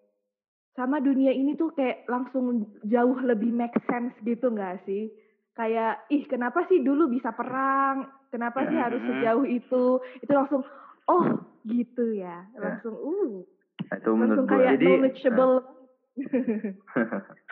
Sama 0.76 1.00
dunia 1.00 1.33
ini 1.33 1.57
tuh 1.57 1.72
kayak 1.72 2.05
langsung 2.05 2.68
jauh 2.85 3.18
lebih 3.24 3.48
make 3.48 3.76
sense 3.88 4.12
gitu 4.22 4.52
nggak 4.52 4.85
sih? 4.85 5.09
Kayak, 5.57 6.05
ih 6.12 6.29
kenapa 6.29 6.68
sih 6.68 6.85
dulu 6.85 7.09
bisa 7.09 7.33
perang? 7.33 8.12
Kenapa 8.29 8.68
sih 8.68 8.76
harus 8.76 9.00
sejauh 9.00 9.46
itu? 9.48 9.85
Itu 10.20 10.33
langsung, 10.37 10.61
oh 11.09 11.24
gitu 11.64 12.12
ya. 12.12 12.44
Ya. 12.52 12.61
Langsung, 12.61 12.92
uh, 12.92 13.40
Nah, 13.87 13.96
itu 14.02 14.11
menurut 14.11 14.26
langsung 14.26 14.46
gue. 14.46 14.52
kayak 14.59 14.72
Jadi, 14.76 14.87
knowledgeable. 14.90 15.55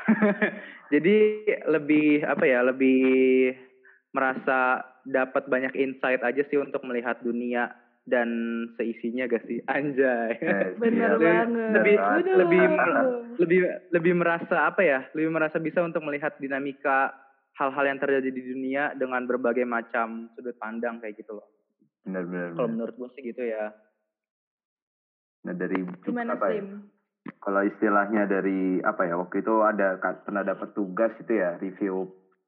Jadi 0.92 1.16
lebih 1.68 2.08
apa 2.26 2.44
ya? 2.44 2.60
Lebih 2.66 3.00
merasa 4.14 4.80
dapat 5.02 5.44
banyak 5.44 5.74
insight 5.74 6.22
aja 6.22 6.42
sih 6.46 6.56
untuk 6.56 6.80
melihat 6.82 7.18
dunia 7.20 7.74
dan 8.04 8.28
seisinya 8.76 9.26
gak 9.26 9.44
sih? 9.44 9.58
Anjay. 9.68 10.38
Eh, 10.38 10.66
Bener 10.78 11.16
siap. 11.16 11.20
banget. 11.20 11.72
Lebih- 11.74 11.98
Bener 11.98 12.36
lebih 12.38 12.62
banget. 12.62 13.04
lebih 13.34 13.60
lebih 13.90 14.12
merasa 14.14 14.56
apa 14.64 14.80
ya? 14.80 15.04
Lebih 15.12 15.30
merasa 15.30 15.58
bisa 15.58 15.82
untuk 15.82 16.00
melihat 16.00 16.38
dinamika 16.38 17.10
hal-hal 17.54 17.84
yang 17.84 17.98
terjadi 17.98 18.30
di 18.30 18.42
dunia 18.44 18.94
dengan 18.94 19.22
berbagai 19.24 19.62
macam 19.62 20.30
sudut 20.32 20.54
pandang 20.56 20.98
kayak 20.98 21.18
gitu 21.18 21.34
loh. 21.34 21.46
Bener-bener. 22.02 22.54
Kalau 22.54 22.68
menurut 22.68 22.94
gue 22.94 23.08
sih 23.12 23.22
gitu 23.26 23.42
ya. 23.42 23.74
Nah 25.44 25.52
dari 25.52 25.76
Gimana 26.02 26.34
apa 26.34 26.46
ya? 26.50 26.62
Kalau 27.40 27.60
istilahnya 27.62 28.24
dari 28.24 28.80
apa 28.80 29.04
ya 29.04 29.16
waktu 29.16 29.40
itu 29.40 29.54
ada 29.60 29.96
pernah 29.96 30.42
dapat 30.42 30.72
tugas 30.72 31.12
itu 31.18 31.32
ya 31.34 31.56
review 31.56 32.04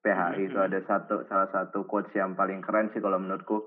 PHI 0.07 0.47
itu 0.47 0.59
ada 0.63 0.79
satu 0.87 1.27
salah 1.27 1.51
satu 1.51 1.83
quotes 1.83 2.15
yang 2.15 2.39
paling 2.39 2.63
keren 2.63 2.95
sih 2.95 3.03
kalau 3.03 3.19
menurutku. 3.19 3.67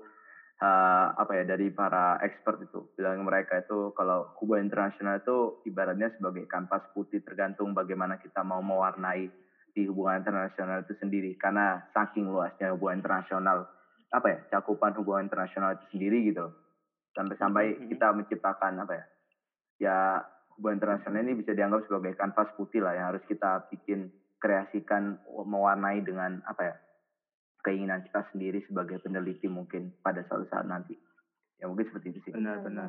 Eh, 0.60 1.06
apa 1.16 1.40
ya 1.40 1.44
dari 1.48 1.72
para 1.72 2.20
expert 2.20 2.60
itu. 2.60 2.92
Bilang 2.92 3.24
mereka 3.24 3.64
itu 3.64 3.96
kalau 3.96 4.28
hubungan 4.40 4.68
internasional 4.68 5.16
itu 5.20 5.64
ibaratnya 5.64 6.12
sebagai 6.16 6.44
kanvas 6.44 6.84
putih 6.92 7.24
tergantung 7.24 7.72
bagaimana 7.72 8.20
kita 8.20 8.44
mau 8.44 8.60
mewarnai 8.60 9.24
di 9.72 9.82
hubungan 9.88 10.20
internasional 10.20 10.84
itu 10.84 10.92
sendiri. 11.00 11.32
Karena 11.40 11.80
saking 11.96 12.28
luasnya 12.28 12.76
hubungan 12.76 13.00
internasional 13.00 13.72
apa 14.10 14.26
ya 14.26 14.38
cakupan 14.58 14.92
hubungan 14.98 15.30
internasional 15.30 15.78
itu 15.78 15.86
sendiri 15.94 16.34
gitu 16.34 16.50
sampai-sampai 17.14 17.78
kita 17.86 18.10
menciptakan 18.10 18.82
apa 18.82 18.92
ya 18.98 19.04
ya 19.80 19.96
hubungan 20.58 20.82
internasional 20.82 21.22
ini 21.22 21.38
bisa 21.38 21.54
dianggap 21.54 21.86
sebagai 21.86 22.18
kanvas 22.18 22.50
putih 22.58 22.82
lah 22.82 22.98
yang 22.98 23.14
harus 23.14 23.22
kita 23.30 23.70
bikin 23.70 24.10
kreasikan 24.40 25.20
mewarnai 25.28 26.00
dengan 26.00 26.40
apa 26.44 26.62
ya 26.64 26.74
keinginan 27.60 28.00
kita 28.02 28.24
sendiri 28.32 28.64
sebagai 28.64 28.98
peneliti 28.98 29.46
mungkin 29.46 29.92
pada 30.00 30.24
suatu 30.24 30.48
saat 30.48 30.64
nanti 30.64 30.96
ya 31.60 31.68
mungkin 31.68 31.92
seperti 31.92 32.16
itu 32.16 32.20
sih 32.24 32.32
Benar-benar. 32.32 32.88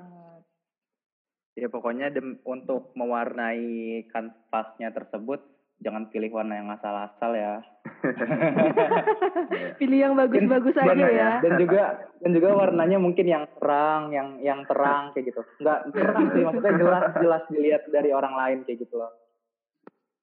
Ya 1.52 1.68
pokoknya 1.68 2.08
dem- 2.08 2.40
untuk 2.48 2.96
mewarnai 2.96 4.08
kanvasnya 4.08 4.96
tersebut 4.96 5.44
jangan 5.84 6.08
pilih 6.08 6.32
warna 6.32 6.56
yang 6.56 6.72
asal-asal 6.72 7.36
ya. 7.36 7.60
Pilih 9.82 10.00
yang 10.00 10.14
bagus-bagus 10.16 10.72
Dan- 10.72 10.96
aja 10.96 11.08
ya. 11.12 11.32
Dan 11.44 11.54
juga 11.60 11.84
dan 12.22 12.32
juga 12.32 12.50
warnanya 12.56 12.98
mungkin 13.02 13.26
yang 13.28 13.44
terang, 13.60 14.16
yang 14.16 14.40
yang 14.40 14.64
terang 14.64 15.12
kayak 15.12 15.34
gitu. 15.34 15.42
Enggak 15.60 15.80
terang 15.92 16.26
sih 16.32 16.42
maksudnya 16.46 16.74
jelas 16.80 17.04
jelas 17.20 17.44
dilihat 17.52 17.84
dari 17.92 18.10
orang 18.16 18.32
lain 18.32 18.58
kayak 18.64 18.88
gitu 18.88 18.96
loh. 18.96 19.12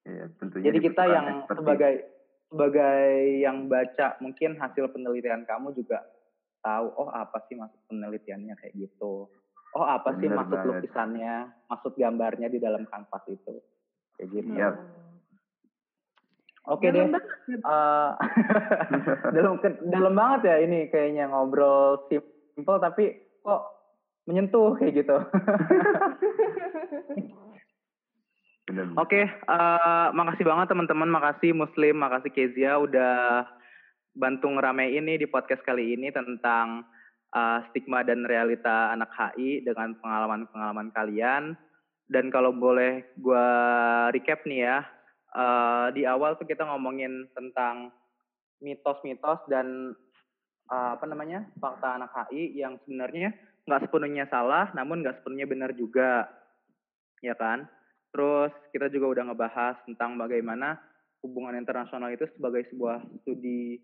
Iya, 0.08 0.24
tentunya 0.34 0.64
Jadi 0.64 0.78
kita 0.80 1.02
yang 1.04 1.26
expertise. 1.36 1.58
sebagai 1.60 1.92
sebagai 2.48 3.04
yang 3.38 3.68
baca 3.68 4.16
mungkin 4.18 4.56
hasil 4.56 4.88
penelitian 4.88 5.44
kamu 5.44 5.76
juga 5.76 6.00
tahu 6.58 6.88
oh 6.96 7.12
apa 7.12 7.44
sih 7.44 7.54
maksud 7.54 7.76
penelitiannya 7.86 8.56
kayak 8.56 8.72
gitu. 8.74 9.28
Oh 9.76 9.84
apa 9.84 10.16
sih 10.16 10.26
Bener 10.26 10.40
maksud 10.40 10.56
banget. 10.56 10.68
lukisannya, 10.80 11.34
maksud 11.68 11.92
gambarnya 11.94 12.48
di 12.48 12.56
dalam 12.56 12.88
kanvas 12.88 13.20
itu. 13.28 13.60
Kayak 14.16 14.28
gitu. 14.32 14.48
Iya. 14.50 14.68
Oke 16.66 16.88
Dalam 16.88 17.12
deh. 17.12 17.12
banget. 17.14 17.60
Eh, 17.60 18.10
dalam 19.36 19.54
ke- 19.58 19.80
dalam 19.84 20.12
banget 20.12 20.40
ya 20.46 20.56
ini 20.58 20.88
kayaknya 20.88 21.28
ngobrol 21.28 22.00
simple 22.08 22.80
tapi 22.80 23.12
kok 23.38 23.62
menyentuh 24.24 24.72
kayak 24.74 25.04
gitu. 25.04 25.16
Oke, 29.00 29.24
eh, 29.24 30.08
makasih 30.12 30.44
banget 30.44 30.68
teman-teman, 30.68 31.08
makasih 31.08 31.56
Muslim, 31.56 32.04
makasih 32.04 32.28
Kezia 32.28 32.76
udah 32.76 33.48
bantu 34.12 34.52
ngeramein 34.52 35.08
ini 35.08 35.16
di 35.16 35.24
podcast 35.24 35.64
kali 35.64 35.96
ini 35.96 36.12
tentang 36.12 36.84
eh, 37.32 37.58
stigma 37.70 38.04
dan 38.04 38.28
realita 38.28 38.92
anak 38.92 39.08
HI 39.16 39.64
dengan 39.64 39.96
pengalaman-pengalaman 40.00 40.92
kalian. 40.92 41.56
Dan 42.08 42.32
kalau 42.32 42.52
boleh 42.52 43.04
gua 43.20 43.46
recap 44.12 44.44
nih 44.44 44.68
ya, 44.68 44.78
eh, 45.32 45.86
di 45.96 46.02
awal 46.04 46.36
tuh 46.36 46.44
kita 46.44 46.68
ngomongin 46.68 47.28
tentang 47.32 47.88
mitos-mitos 48.60 49.40
dan 49.48 49.96
eh, 50.68 50.90
apa 50.92 51.04
namanya 51.08 51.48
fakta 51.56 51.96
anak 51.96 52.12
HI 52.28 52.52
yang 52.60 52.76
sebenarnya 52.84 53.32
nggak 53.64 53.88
sepenuhnya 53.88 54.28
salah, 54.28 54.68
namun 54.76 55.00
nggak 55.00 55.20
sepenuhnya 55.20 55.48
benar 55.48 55.72
juga, 55.72 56.28
ya 57.24 57.32
kan? 57.32 57.68
Terus 58.12 58.52
kita 58.72 58.88
juga 58.88 59.18
udah 59.18 59.24
ngebahas 59.32 59.76
tentang 59.84 60.16
bagaimana 60.16 60.80
hubungan 61.20 61.58
internasional 61.58 62.08
itu 62.14 62.24
sebagai 62.36 62.66
sebuah 62.72 63.02
studi 63.22 63.78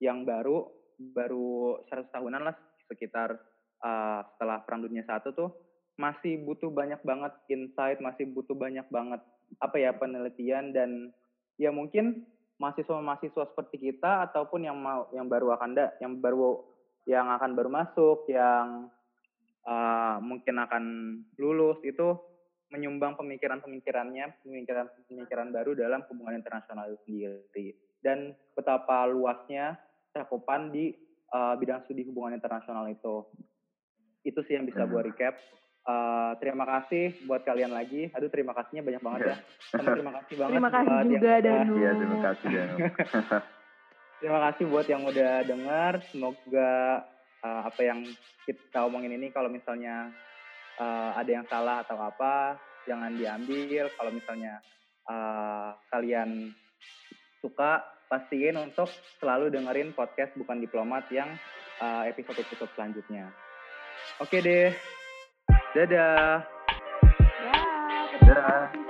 yang 0.00 0.22
baru, 0.22 0.68
baru 1.12 1.80
100 1.90 2.14
tahunan 2.14 2.42
lah 2.42 2.56
sekitar 2.88 3.34
uh, 3.82 4.20
setelah 4.34 4.62
Perang 4.62 4.84
Dunia 4.84 5.04
Satu 5.06 5.32
tuh 5.34 5.50
masih 5.94 6.42
butuh 6.42 6.74
banyak 6.74 6.98
banget 7.06 7.32
insight, 7.50 8.02
masih 8.02 8.26
butuh 8.26 8.54
banyak 8.58 8.84
banget 8.90 9.22
apa 9.62 9.76
ya 9.78 9.94
penelitian 9.94 10.74
dan 10.74 11.14
ya 11.54 11.70
mungkin 11.70 12.26
mahasiswa-mahasiswa 12.58 13.54
seperti 13.54 13.90
kita 13.90 14.26
ataupun 14.30 14.66
yang 14.66 14.78
mau 14.78 15.06
yang 15.14 15.30
baru 15.30 15.54
akan 15.54 15.70
da, 15.74 15.94
yang 16.02 16.18
baru 16.18 16.62
yang 17.04 17.28
akan 17.30 17.52
baru 17.54 17.70
masuk, 17.70 18.26
yang 18.32 18.88
uh, 19.68 20.16
mungkin 20.24 20.56
akan 20.58 20.84
lulus 21.38 21.78
itu 21.84 22.16
menyumbang 22.74 23.14
pemikiran-pemikirannya, 23.14 24.42
pemikiran-pemikiran 24.42 25.48
baru 25.54 25.78
dalam 25.78 26.02
hubungan 26.10 26.42
internasional 26.42 26.90
itu 26.90 26.98
sendiri. 27.06 27.78
Dan 28.02 28.34
betapa 28.58 29.06
luasnya 29.06 29.78
cakupan 30.10 30.74
di 30.74 30.90
uh, 31.30 31.54
bidang 31.54 31.86
studi 31.86 32.02
hubungan 32.02 32.34
internasional 32.34 32.90
itu. 32.90 33.22
Itu 34.26 34.42
sih 34.42 34.58
yang 34.58 34.66
bisa 34.66 34.82
gue 34.90 34.98
hmm. 34.98 35.08
recap. 35.14 35.38
Uh, 35.84 36.32
terima 36.40 36.64
kasih 36.64 37.12
buat 37.30 37.46
kalian 37.46 37.70
lagi. 37.70 38.10
Aduh 38.16 38.32
terima 38.32 38.56
kasihnya 38.56 38.82
banyak 38.82 39.02
banget 39.04 39.20
ya. 39.30 39.36
Sama 39.78 39.94
terima 39.94 40.12
kasih 40.18 40.34
banget. 40.40 40.52
Terima 40.56 40.70
kasih 40.72 40.94
juga 41.06 41.32
Danu. 41.44 41.74
Iya 41.76 41.90
terima 41.94 42.18
kasih 42.18 42.46
Danu. 42.48 42.76
terima 44.20 44.38
kasih 44.48 44.64
buat 44.66 44.86
yang 44.88 45.02
udah 45.04 45.32
dengar. 45.44 45.92
Semoga 46.08 46.72
uh, 47.44 47.62
apa 47.68 47.80
yang 47.84 48.00
kita 48.48 48.80
omongin 48.88 49.12
ini 49.20 49.28
kalau 49.28 49.52
misalnya 49.52 50.08
uh, 50.78 51.10
ada 51.18 51.30
yang 51.30 51.46
salah 51.46 51.82
atau 51.82 51.98
apa 52.00 52.58
jangan 52.88 53.14
diambil. 53.14 53.90
Kalau 53.94 54.10
misalnya 54.12 54.60
uh, 55.08 55.76
kalian 55.90 56.52
suka 57.42 57.84
pastiin 58.08 58.56
untuk 58.56 58.88
selalu 59.18 59.50
dengerin 59.50 59.92
podcast 59.96 60.32
bukan 60.38 60.60
diplomat 60.60 61.08
yang 61.10 61.28
episode-episode 62.06 62.70
uh, 62.70 62.74
selanjutnya. 62.78 63.26
Oke 64.22 64.38
deh. 64.38 64.70
Dadah. 65.74 66.46
Ya, 67.42 67.52
terima 68.22 68.42
kasih. 68.46 68.83